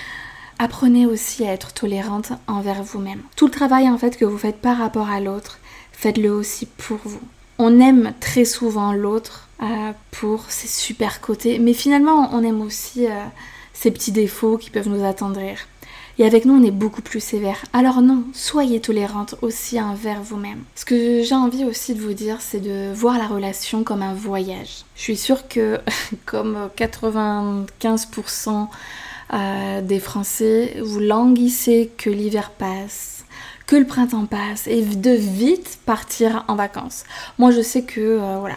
Apprenez 0.61 1.07
aussi 1.07 1.45
à 1.45 1.53
être 1.53 1.73
tolérante 1.73 2.33
envers 2.47 2.85
vous-même. 2.85 3.23
Tout 3.35 3.47
le 3.47 3.53
travail 3.53 3.91
en 3.91 3.99
fait 3.99 4.17
que 4.17 4.25
vous 4.25 4.39
faites 4.39 4.61
par 4.61 4.79
rapport 4.79 5.11
à 5.11 5.19
l'autre, 5.19 5.59
faites-le 5.91 6.31
aussi 6.31 6.67
pour 6.67 6.99
vous. 7.05 7.21
On 7.63 7.79
aime 7.79 8.15
très 8.21 8.47
souvent 8.47 8.95
l'autre 8.95 9.47
euh, 9.63 9.93
pour 10.13 10.51
ses 10.51 10.67
super 10.67 11.21
côtés, 11.21 11.59
mais 11.59 11.75
finalement 11.75 12.31
on 12.33 12.43
aime 12.43 12.63
aussi 12.63 13.07
euh, 13.07 13.11
ses 13.75 13.91
petits 13.91 14.13
défauts 14.13 14.57
qui 14.57 14.71
peuvent 14.71 14.89
nous 14.89 15.05
attendrir. 15.05 15.59
Et 16.19 16.25
avec 16.25 16.47
nous, 16.47 16.55
on 16.55 16.65
est 16.65 16.71
beaucoup 16.71 17.03
plus 17.03 17.21
sévère. 17.21 17.63
Alors 17.75 18.01
non, 18.01 18.25
soyez 18.33 18.81
tolérante 18.81 19.35
aussi 19.43 19.79
envers 19.79 20.23
vous-même. 20.23 20.65
Ce 20.75 20.87
que 20.87 21.23
j'ai 21.23 21.35
envie 21.35 21.67
aussi 21.67 21.95
de 21.95 22.01
vous 22.01 22.15
dire, 22.15 22.39
c'est 22.41 22.61
de 22.61 22.95
voir 22.95 23.19
la 23.19 23.27
relation 23.27 23.85
comme 23.85 24.01
un 24.01 24.15
voyage. 24.15 24.87
Je 24.97 25.03
suis 25.03 25.19
sûre 25.19 25.47
que, 25.47 25.81
comme 26.25 26.71
95% 26.79 28.69
euh, 29.35 29.83
des 29.83 30.01
Français, 30.01 30.79
vous 30.83 31.01
languissez 31.01 31.91
que 31.99 32.09
l'hiver 32.09 32.53
passe, 32.53 33.20
que 33.71 33.77
le 33.77 33.87
printemps 33.87 34.27
passe 34.27 34.67
et 34.67 34.83
de 34.83 35.13
vite 35.13 35.79
partir 35.87 36.45
en 36.49 36.57
vacances. 36.57 37.05
Moi, 37.39 37.53
je 37.53 37.61
sais 37.61 37.83
que 37.83 38.01
euh, 38.01 38.39
voilà, 38.41 38.57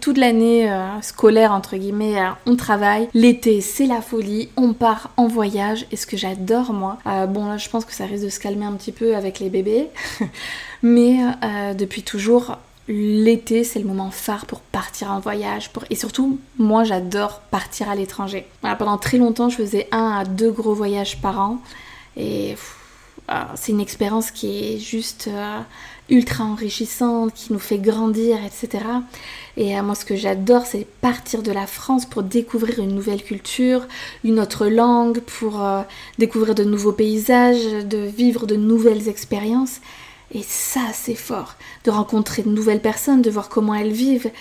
toute 0.00 0.16
l'année 0.16 0.70
euh, 0.70 1.02
scolaire 1.02 1.50
entre 1.50 1.76
guillemets, 1.76 2.20
euh, 2.20 2.28
on 2.46 2.54
travaille. 2.54 3.08
L'été, 3.14 3.60
c'est 3.60 3.86
la 3.86 4.00
folie. 4.00 4.48
On 4.56 4.74
part 4.74 5.10
en 5.16 5.26
voyage. 5.26 5.86
Et 5.90 5.96
ce 5.96 6.06
que 6.06 6.16
j'adore 6.16 6.72
moi, 6.72 6.98
bon 7.04 7.46
là, 7.46 7.56
je 7.56 7.68
pense 7.68 7.84
que 7.84 7.92
ça 7.92 8.06
risque 8.06 8.22
de 8.22 8.28
se 8.28 8.38
calmer 8.38 8.64
un 8.64 8.74
petit 8.74 8.92
peu 8.92 9.16
avec 9.16 9.40
les 9.40 9.50
bébés, 9.50 9.88
mais 10.84 11.18
depuis 11.76 12.04
toujours, 12.04 12.58
l'été, 12.86 13.64
c'est 13.64 13.80
le 13.80 13.86
moment 13.86 14.12
phare 14.12 14.46
pour 14.46 14.60
partir 14.60 15.10
en 15.10 15.18
voyage. 15.18 15.72
Et 15.90 15.96
surtout, 15.96 16.38
moi, 16.58 16.84
j'adore 16.84 17.40
partir 17.50 17.90
à 17.90 17.96
l'étranger. 17.96 18.46
pendant 18.78 18.98
très 18.98 19.18
longtemps, 19.18 19.48
je 19.48 19.56
faisais 19.56 19.88
un 19.90 20.12
à 20.20 20.24
deux 20.24 20.52
gros 20.52 20.74
voyages 20.74 21.20
par 21.20 21.40
an. 21.40 21.58
Et 22.16 22.54
c'est 23.56 23.72
une 23.72 23.80
expérience 23.80 24.30
qui 24.30 24.74
est 24.74 24.78
juste 24.78 25.28
euh, 25.28 25.60
ultra 26.08 26.44
enrichissante, 26.44 27.32
qui 27.34 27.52
nous 27.52 27.58
fait 27.58 27.78
grandir, 27.78 28.38
etc. 28.44 28.84
Et 29.56 29.76
euh, 29.76 29.82
moi, 29.82 29.94
ce 29.94 30.04
que 30.04 30.14
j'adore, 30.14 30.64
c'est 30.64 30.86
partir 31.00 31.42
de 31.42 31.50
la 31.50 31.66
France 31.66 32.06
pour 32.06 32.22
découvrir 32.22 32.78
une 32.78 32.94
nouvelle 32.94 33.22
culture, 33.22 33.86
une 34.22 34.38
autre 34.38 34.66
langue, 34.66 35.20
pour 35.20 35.62
euh, 35.62 35.82
découvrir 36.18 36.54
de 36.54 36.64
nouveaux 36.64 36.92
paysages, 36.92 37.84
de 37.84 37.98
vivre 37.98 38.46
de 38.46 38.56
nouvelles 38.56 39.08
expériences. 39.08 39.80
Et 40.32 40.42
ça, 40.42 40.80
c'est 40.92 41.14
fort, 41.14 41.54
de 41.84 41.90
rencontrer 41.90 42.42
de 42.42 42.50
nouvelles 42.50 42.82
personnes, 42.82 43.22
de 43.22 43.30
voir 43.30 43.48
comment 43.48 43.74
elles 43.74 43.92
vivent, 43.92 44.32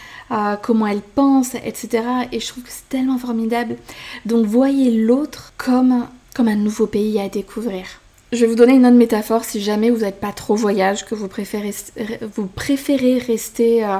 comment 0.64 0.88
elles 0.88 1.00
pensent, 1.02 1.54
etc. 1.54 2.02
Et 2.32 2.40
je 2.40 2.48
trouve 2.48 2.64
que 2.64 2.72
c'est 2.72 2.90
tellement 2.90 3.20
formidable. 3.20 3.78
Donc 4.26 4.48
voyez 4.48 4.90
l'autre 4.90 5.54
comme, 5.58 6.08
comme 6.34 6.48
un 6.48 6.56
nouveau 6.56 6.88
pays 6.88 7.20
à 7.20 7.30
découvrir. 7.30 7.86
Je 8.36 8.42
vais 8.42 8.48
vous 8.48 8.56
donner 8.56 8.74
une 8.74 8.86
autre 8.86 8.98
métaphore 8.98 9.46
si 9.46 9.62
jamais 9.62 9.90
vous 9.90 10.02
n'êtes 10.02 10.20
pas 10.20 10.34
trop 10.34 10.56
voyage, 10.56 11.06
que 11.06 11.16
vous 11.16 11.30
préférez, 11.30 11.74
vous 12.36 12.48
préférez 12.48 13.18
rester 13.18 13.86
euh, 13.86 14.00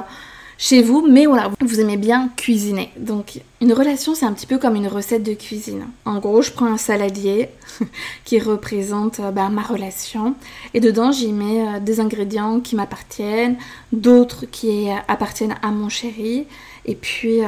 chez 0.58 0.82
vous, 0.82 1.06
mais 1.08 1.24
voilà, 1.24 1.50
vous 1.60 1.80
aimez 1.80 1.96
bien 1.96 2.28
cuisiner. 2.36 2.90
Donc 2.98 3.40
une 3.62 3.72
relation, 3.72 4.14
c'est 4.14 4.26
un 4.26 4.34
petit 4.34 4.46
peu 4.46 4.58
comme 4.58 4.76
une 4.76 4.88
recette 4.88 5.22
de 5.22 5.32
cuisine. 5.32 5.86
En 6.04 6.18
gros, 6.18 6.42
je 6.42 6.50
prends 6.50 6.66
un 6.66 6.76
saladier 6.76 7.48
qui 8.26 8.38
représente 8.38 9.20
euh, 9.20 9.30
bah, 9.30 9.48
ma 9.48 9.62
relation, 9.62 10.34
et 10.74 10.80
dedans 10.80 11.12
j'y 11.12 11.32
mets 11.32 11.62
euh, 11.62 11.80
des 11.80 12.00
ingrédients 12.00 12.60
qui 12.60 12.76
m'appartiennent, 12.76 13.56
d'autres 13.92 14.44
qui 14.44 14.88
appartiennent 15.08 15.56
à 15.62 15.68
mon 15.68 15.88
chéri. 15.88 16.44
Et 16.84 16.94
puis 16.94 17.40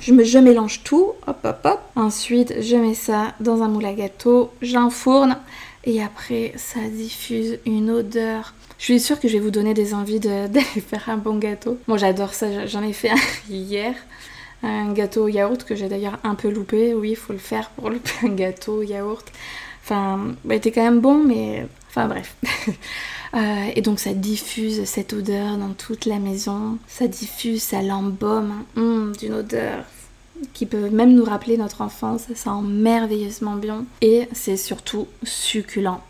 je, 0.00 0.24
je 0.24 0.38
mélange 0.38 0.82
tout, 0.82 1.12
hop 1.26 1.38
hop 1.44 1.58
hop. 1.64 1.80
Ensuite, 1.96 2.60
je 2.60 2.76
mets 2.76 2.92
ça 2.92 3.32
dans 3.40 3.62
un 3.62 3.68
moule 3.68 3.86
à 3.86 3.94
gâteau, 3.94 4.50
j'enfourne 4.60 5.36
et 5.84 6.02
après 6.02 6.52
ça 6.56 6.80
diffuse 6.80 7.58
une 7.66 7.90
odeur. 7.90 8.54
Je 8.78 8.84
suis 8.84 9.00
sûre 9.00 9.20
que 9.20 9.28
je 9.28 9.34
vais 9.34 9.40
vous 9.40 9.50
donner 9.50 9.74
des 9.74 9.94
envies 9.94 10.20
d'aller 10.20 10.62
faire 10.64 11.08
un 11.08 11.16
bon 11.16 11.38
gâteau. 11.38 11.78
Moi 11.86 11.98
j'adore 11.98 12.34
ça, 12.34 12.66
j'en 12.66 12.82
ai 12.82 12.92
fait 12.92 13.10
un 13.10 13.16
hier. 13.48 13.94
Un 14.62 14.94
gâteau 14.94 15.24
au 15.24 15.28
yaourt 15.28 15.62
que 15.62 15.74
j'ai 15.74 15.88
d'ailleurs 15.88 16.18
un 16.24 16.34
peu 16.34 16.48
loupé. 16.48 16.94
Oui, 16.94 17.10
il 17.10 17.16
faut 17.16 17.34
le 17.34 17.38
faire 17.38 17.68
pour 17.70 17.90
louper 17.90 18.12
un 18.22 18.30
gâteau 18.30 18.78
au 18.78 18.82
yaourt. 18.82 19.30
Enfin, 19.82 20.34
bah, 20.44 20.54
il 20.54 20.56
était 20.56 20.72
quand 20.72 20.82
même 20.82 21.00
bon, 21.00 21.22
mais... 21.22 21.66
Enfin 21.88 22.08
bref. 22.08 22.36
Euh, 23.34 23.72
et 23.74 23.82
donc 23.82 23.98
ça 23.98 24.14
diffuse 24.14 24.84
cette 24.84 25.12
odeur 25.12 25.56
dans 25.56 25.72
toute 25.72 26.06
la 26.06 26.20
maison. 26.20 26.78
Ça 26.86 27.08
diffuse, 27.08 27.64
ça 27.64 27.82
l'embaume. 27.82 28.62
Hum, 28.76 29.12
d'une 29.18 29.32
odeur 29.32 29.84
qui 30.52 30.66
peut 30.66 30.90
même 30.90 31.14
nous 31.14 31.24
rappeler 31.24 31.56
notre 31.56 31.80
enfance. 31.80 32.22
Ça 32.28 32.34
sent 32.34 32.62
merveilleusement 32.66 33.56
bien 33.56 33.84
et 34.00 34.28
c'est 34.32 34.56
surtout 34.56 35.06
succulent. 35.22 36.00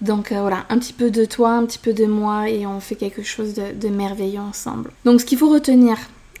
Donc 0.00 0.32
euh, 0.32 0.40
voilà, 0.40 0.66
un 0.68 0.78
petit 0.78 0.92
peu 0.92 1.10
de 1.10 1.24
toi, 1.24 1.52
un 1.52 1.64
petit 1.64 1.78
peu 1.78 1.92
de 1.92 2.06
moi 2.06 2.48
et 2.50 2.66
on 2.66 2.80
fait 2.80 2.96
quelque 2.96 3.22
chose 3.22 3.54
de, 3.54 3.72
de 3.72 3.88
merveilleux 3.88 4.40
ensemble. 4.40 4.90
Donc 5.04 5.20
ce 5.20 5.24
qu'il 5.24 5.38
faut 5.38 5.48
retenir, 5.50 5.96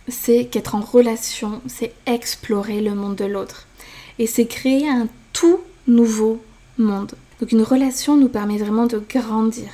c'est 0.08 0.46
qu'être 0.46 0.74
en 0.74 0.80
relation, 0.80 1.62
c'est 1.66 1.94
explorer 2.06 2.80
le 2.80 2.94
monde 2.94 3.16
de 3.16 3.24
l'autre. 3.24 3.66
Et 4.18 4.26
c'est 4.26 4.46
créer 4.46 4.88
un 4.88 5.08
tout 5.32 5.60
nouveau 5.86 6.42
monde. 6.78 7.12
Donc 7.40 7.52
une 7.52 7.62
relation 7.62 8.16
nous 8.16 8.28
permet 8.28 8.58
vraiment 8.58 8.86
de 8.86 9.02
grandir 9.08 9.68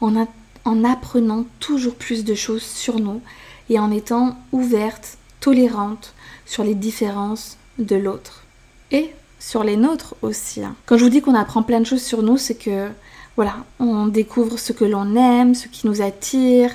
en, 0.00 0.26
en 0.64 0.84
apprenant 0.84 1.46
toujours 1.60 1.94
plus 1.94 2.24
de 2.24 2.34
choses 2.34 2.62
sur 2.62 3.00
nous 3.00 3.20
et 3.68 3.78
en 3.78 3.90
étant 3.90 4.36
ouverte, 4.52 5.18
tolérante, 5.40 6.14
sur 6.52 6.64
les 6.64 6.74
différences 6.74 7.56
de 7.78 7.96
l'autre. 7.96 8.42
Et 8.90 9.10
sur 9.38 9.64
les 9.64 9.76
nôtres 9.76 10.14
aussi. 10.20 10.62
Hein. 10.62 10.74
Quand 10.84 10.98
je 10.98 11.04
vous 11.04 11.10
dis 11.10 11.22
qu'on 11.22 11.34
apprend 11.34 11.62
plein 11.62 11.80
de 11.80 11.86
choses 11.86 12.02
sur 12.02 12.22
nous, 12.22 12.36
c'est 12.36 12.56
que 12.56 12.90
voilà, 13.36 13.54
on 13.80 14.06
découvre 14.06 14.58
ce 14.58 14.74
que 14.74 14.84
l'on 14.84 15.16
aime, 15.16 15.54
ce 15.54 15.66
qui 15.68 15.86
nous 15.86 16.02
attire, 16.02 16.70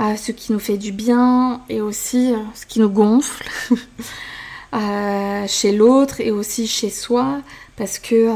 euh, 0.00 0.16
ce 0.16 0.32
qui 0.32 0.50
nous 0.50 0.58
fait 0.58 0.78
du 0.78 0.90
bien 0.90 1.60
et 1.68 1.80
aussi 1.80 2.32
euh, 2.32 2.38
ce 2.56 2.66
qui 2.66 2.80
nous 2.80 2.90
gonfle 2.90 3.48
euh, 4.74 5.44
chez 5.46 5.70
l'autre 5.70 6.20
et 6.20 6.32
aussi 6.32 6.66
chez 6.66 6.90
soi 6.90 7.38
parce 7.76 8.00
que 8.00 8.32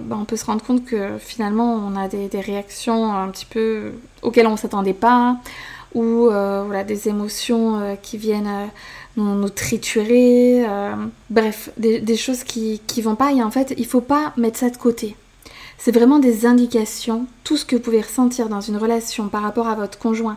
bah, 0.00 0.16
on 0.18 0.24
peut 0.24 0.36
se 0.36 0.46
rendre 0.46 0.62
compte 0.62 0.86
que 0.86 1.18
finalement 1.18 1.74
on 1.74 1.94
a 1.96 2.08
des, 2.08 2.40
réactions 2.40 3.12
un 3.12 3.28
petit 3.28 3.44
peu 3.44 3.92
auxquelles 4.22 4.46
on 4.46 4.56
s'attendait 4.56 4.94
pas 4.94 5.36
ou 5.94 6.28
voilà 6.28 6.84
des 6.84 7.08
émotions 7.08 7.96
qui 8.02 8.18
viennent 8.18 8.68
nous, 9.16 9.48
triturer, 9.48 10.64
euh, 10.68 10.94
bref, 11.30 11.70
des, 11.76 12.16
choses 12.16 12.44
qui, 12.44 12.80
qui 12.86 13.02
vont 13.02 13.16
pas 13.16 13.32
et 13.32 13.42
en 13.42 13.50
fait 13.50 13.74
il 13.76 13.86
faut 13.86 14.00
pas 14.00 14.32
mettre 14.36 14.58
ça 14.58 14.70
de 14.70 14.76
côté. 14.76 15.16
C'est 15.78 15.92
vraiment 15.92 16.18
des 16.18 16.46
indications, 16.46 17.26
tout 17.44 17.56
ce 17.56 17.64
que 17.64 17.76
vous 17.76 17.82
pouvez 17.82 18.00
ressentir 18.00 18.48
dans 18.48 18.60
une 18.60 18.76
relation 18.76 19.28
par 19.28 19.42
rapport 19.42 19.68
à 19.68 19.74
votre 19.74 19.98
conjoint, 19.98 20.36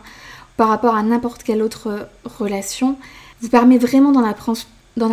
par 0.56 0.68
rapport 0.68 0.94
à 0.94 1.02
n'importe 1.02 1.42
quelle 1.42 1.62
autre 1.62 2.08
relation, 2.24 2.96
vous 3.40 3.48
permet 3.48 3.78
vraiment 3.78 4.12
d'en 4.12 4.24
apprendre, 4.24 4.60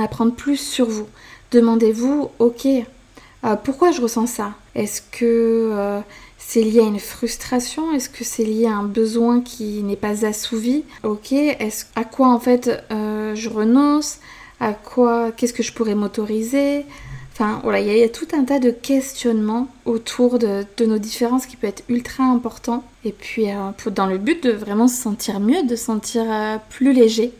apprendre 0.02 0.34
plus 0.34 0.58
sur 0.58 0.88
vous. 0.88 1.08
Demandez-vous, 1.52 2.30
ok, 2.40 2.66
euh, 2.66 3.56
pourquoi 3.64 3.92
je 3.92 4.02
ressens 4.02 4.28
ça? 4.28 4.54
Est-ce 4.76 5.02
que 5.02 5.72
euh, 5.74 6.02
c'est 6.48 6.62
lié 6.62 6.80
à 6.80 6.84
une 6.84 7.00
frustration? 7.00 7.92
Est-ce 7.92 8.08
que 8.08 8.24
c'est 8.24 8.46
lié 8.46 8.68
à 8.68 8.78
un 8.78 8.84
besoin 8.84 9.42
qui 9.42 9.84
n'est 9.84 9.98
pas 9.98 10.26
assouvi? 10.26 10.86
Ok. 11.04 11.34
Est-ce 11.34 11.84
à 11.98 12.06
quoi 12.06 12.30
en 12.30 12.40
fait 12.40 12.86
euh, 12.90 13.36
je 13.36 13.50
renonce? 13.50 14.20
À 14.62 14.72
quoi 14.72 15.34
Qu'est-ce 15.34 15.52
que 15.52 15.62
je 15.62 15.74
pourrais 15.74 15.94
m'autoriser? 15.94 16.86
Enfin 17.34 17.60
voilà, 17.64 17.82
il 17.82 17.98
y, 17.98 18.02
a 18.02 18.08
tout 18.08 18.30
un 18.34 18.46
tas 18.46 18.60
de 18.60 18.72
questionnements 18.72 19.68
autour 19.84 20.40
de, 20.40 20.66
nos 20.86 20.98
différences 20.98 21.46
qui 21.46 21.58
peut 21.58 21.68
être 21.68 21.84
ultra 21.90 22.24
important. 22.24 22.86
Et 23.04 23.12
puis 23.12 23.52
euh, 23.52 23.90
dans 23.92 24.08
le 24.08 24.18
but 24.18 24.42
de 24.42 24.52
vraiment 24.52 24.88
se 24.88 25.02
sentir 25.02 25.42
mieux, 25.42 25.64
de 25.64 25.76
se 25.76 25.84
sentir 25.84 26.24
euh, 26.30 26.56
plus 26.70 26.94
léger 26.94 27.34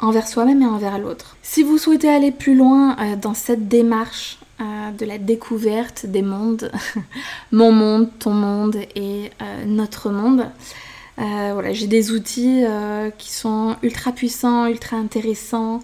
envers 0.00 0.26
soi-même 0.26 0.62
et 0.62 0.66
envers 0.66 0.98
l'autre. 0.98 1.36
Si 1.42 1.62
vous 1.62 1.76
souhaitez 1.76 2.08
aller 2.08 2.32
plus 2.32 2.54
loin 2.54 2.96
dans 3.20 3.34
cette 3.34 3.68
démarche 3.68 4.38
de 4.60 5.04
la 5.04 5.18
découverte 5.18 6.06
des 6.06 6.22
mondes, 6.22 6.70
mon 7.52 7.72
monde, 7.72 8.08
ton 8.18 8.32
monde 8.32 8.76
et 8.96 9.30
euh, 9.40 9.64
notre 9.66 10.10
monde. 10.10 10.46
Euh, 11.18 11.50
voilà, 11.52 11.72
j'ai 11.72 11.86
des 11.86 12.12
outils 12.12 12.64
euh, 12.64 13.10
qui 13.10 13.32
sont 13.32 13.76
ultra 13.82 14.12
puissants, 14.12 14.66
ultra 14.66 14.96
intéressants 14.96 15.80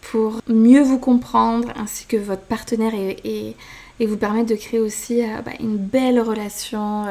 pour 0.00 0.40
mieux 0.48 0.82
vous 0.82 0.98
comprendre 0.98 1.68
ainsi 1.76 2.06
que 2.06 2.16
votre 2.16 2.42
partenaire 2.42 2.92
et, 2.94 3.56
vous 3.98 4.18
permettre 4.18 4.50
de 4.50 4.56
créer 4.56 4.78
aussi 4.78 5.22
bah, 5.44 5.52
une 5.58 5.78
belle 5.78 6.20
relation 6.20 7.06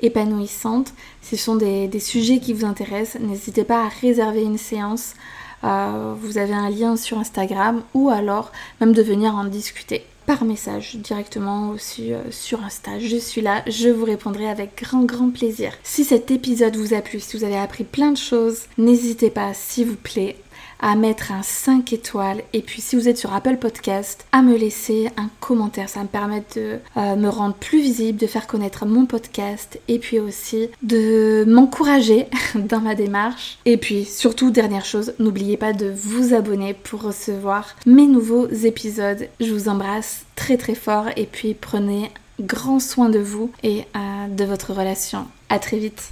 épanouissante. 0.00 0.94
Si 1.20 1.36
ce 1.36 1.44
sont 1.44 1.54
des, 1.54 2.00
sujets 2.00 2.38
qui 2.38 2.54
vous 2.54 2.64
intéressent, 2.64 3.20
n'hésitez 3.20 3.62
pas 3.62 3.84
à 3.84 3.88
réserver 3.88 4.42
une 4.42 4.56
séance. 4.56 5.14
vous 5.62 6.38
avez 6.38 6.54
un 6.54 6.70
lien 6.70 6.96
sur 6.96 7.18
Instagram 7.18 7.82
ou 7.92 8.08
alors 8.08 8.52
même 8.80 8.94
de 8.94 9.02
venir 9.02 9.34
en 9.34 9.44
discuter 9.44 10.02
par 10.30 10.44
message 10.44 10.94
directement 10.94 11.70
aussi 11.70 12.12
euh, 12.12 12.22
sur 12.30 12.62
Insta. 12.62 13.00
Je 13.00 13.16
suis 13.16 13.40
là, 13.40 13.64
je 13.66 13.88
vous 13.88 14.04
répondrai 14.04 14.48
avec 14.48 14.80
grand 14.80 15.02
grand 15.02 15.30
plaisir. 15.30 15.72
Si 15.82 16.04
cet 16.04 16.30
épisode 16.30 16.76
vous 16.76 16.94
a 16.94 17.00
plu, 17.00 17.18
si 17.18 17.36
vous 17.36 17.42
avez 17.42 17.58
appris 17.58 17.82
plein 17.82 18.12
de 18.12 18.16
choses, 18.16 18.66
n'hésitez 18.78 19.30
pas 19.30 19.52
s'il 19.54 19.88
vous 19.88 19.96
plaît 19.96 20.36
à 20.80 20.96
mettre 20.96 21.32
un 21.32 21.42
5 21.42 21.92
étoiles 21.92 22.42
et 22.52 22.62
puis 22.62 22.80
si 22.80 22.96
vous 22.96 23.08
êtes 23.08 23.18
sur 23.18 23.32
Apple 23.32 23.56
Podcast, 23.56 24.26
à 24.32 24.42
me 24.42 24.56
laisser 24.56 25.08
un 25.16 25.28
commentaire. 25.40 25.88
Ça 25.88 26.02
me 26.02 26.08
permet 26.08 26.42
de 26.56 26.78
euh, 26.96 27.16
me 27.16 27.28
rendre 27.28 27.54
plus 27.54 27.80
visible, 27.80 28.18
de 28.18 28.26
faire 28.26 28.46
connaître 28.46 28.86
mon 28.86 29.06
podcast 29.06 29.78
et 29.88 29.98
puis 29.98 30.18
aussi 30.18 30.68
de 30.82 31.44
m'encourager 31.46 32.26
dans 32.54 32.80
ma 32.80 32.94
démarche. 32.94 33.58
Et 33.64 33.76
puis 33.76 34.04
surtout, 34.04 34.50
dernière 34.50 34.84
chose, 34.84 35.14
n'oubliez 35.18 35.56
pas 35.56 35.72
de 35.72 35.92
vous 35.94 36.34
abonner 36.34 36.74
pour 36.74 37.02
recevoir 37.02 37.76
mes 37.86 38.06
nouveaux 38.06 38.48
épisodes. 38.48 39.28
Je 39.40 39.52
vous 39.52 39.68
embrasse 39.68 40.24
très 40.36 40.56
très 40.56 40.74
fort 40.74 41.06
et 41.16 41.26
puis 41.26 41.54
prenez 41.54 42.10
grand 42.40 42.80
soin 42.80 43.10
de 43.10 43.18
vous 43.18 43.50
et 43.62 43.84
euh, 43.96 44.28
de 44.28 44.44
votre 44.44 44.72
relation. 44.72 45.26
À 45.48 45.58
très 45.58 45.78
vite. 45.78 46.10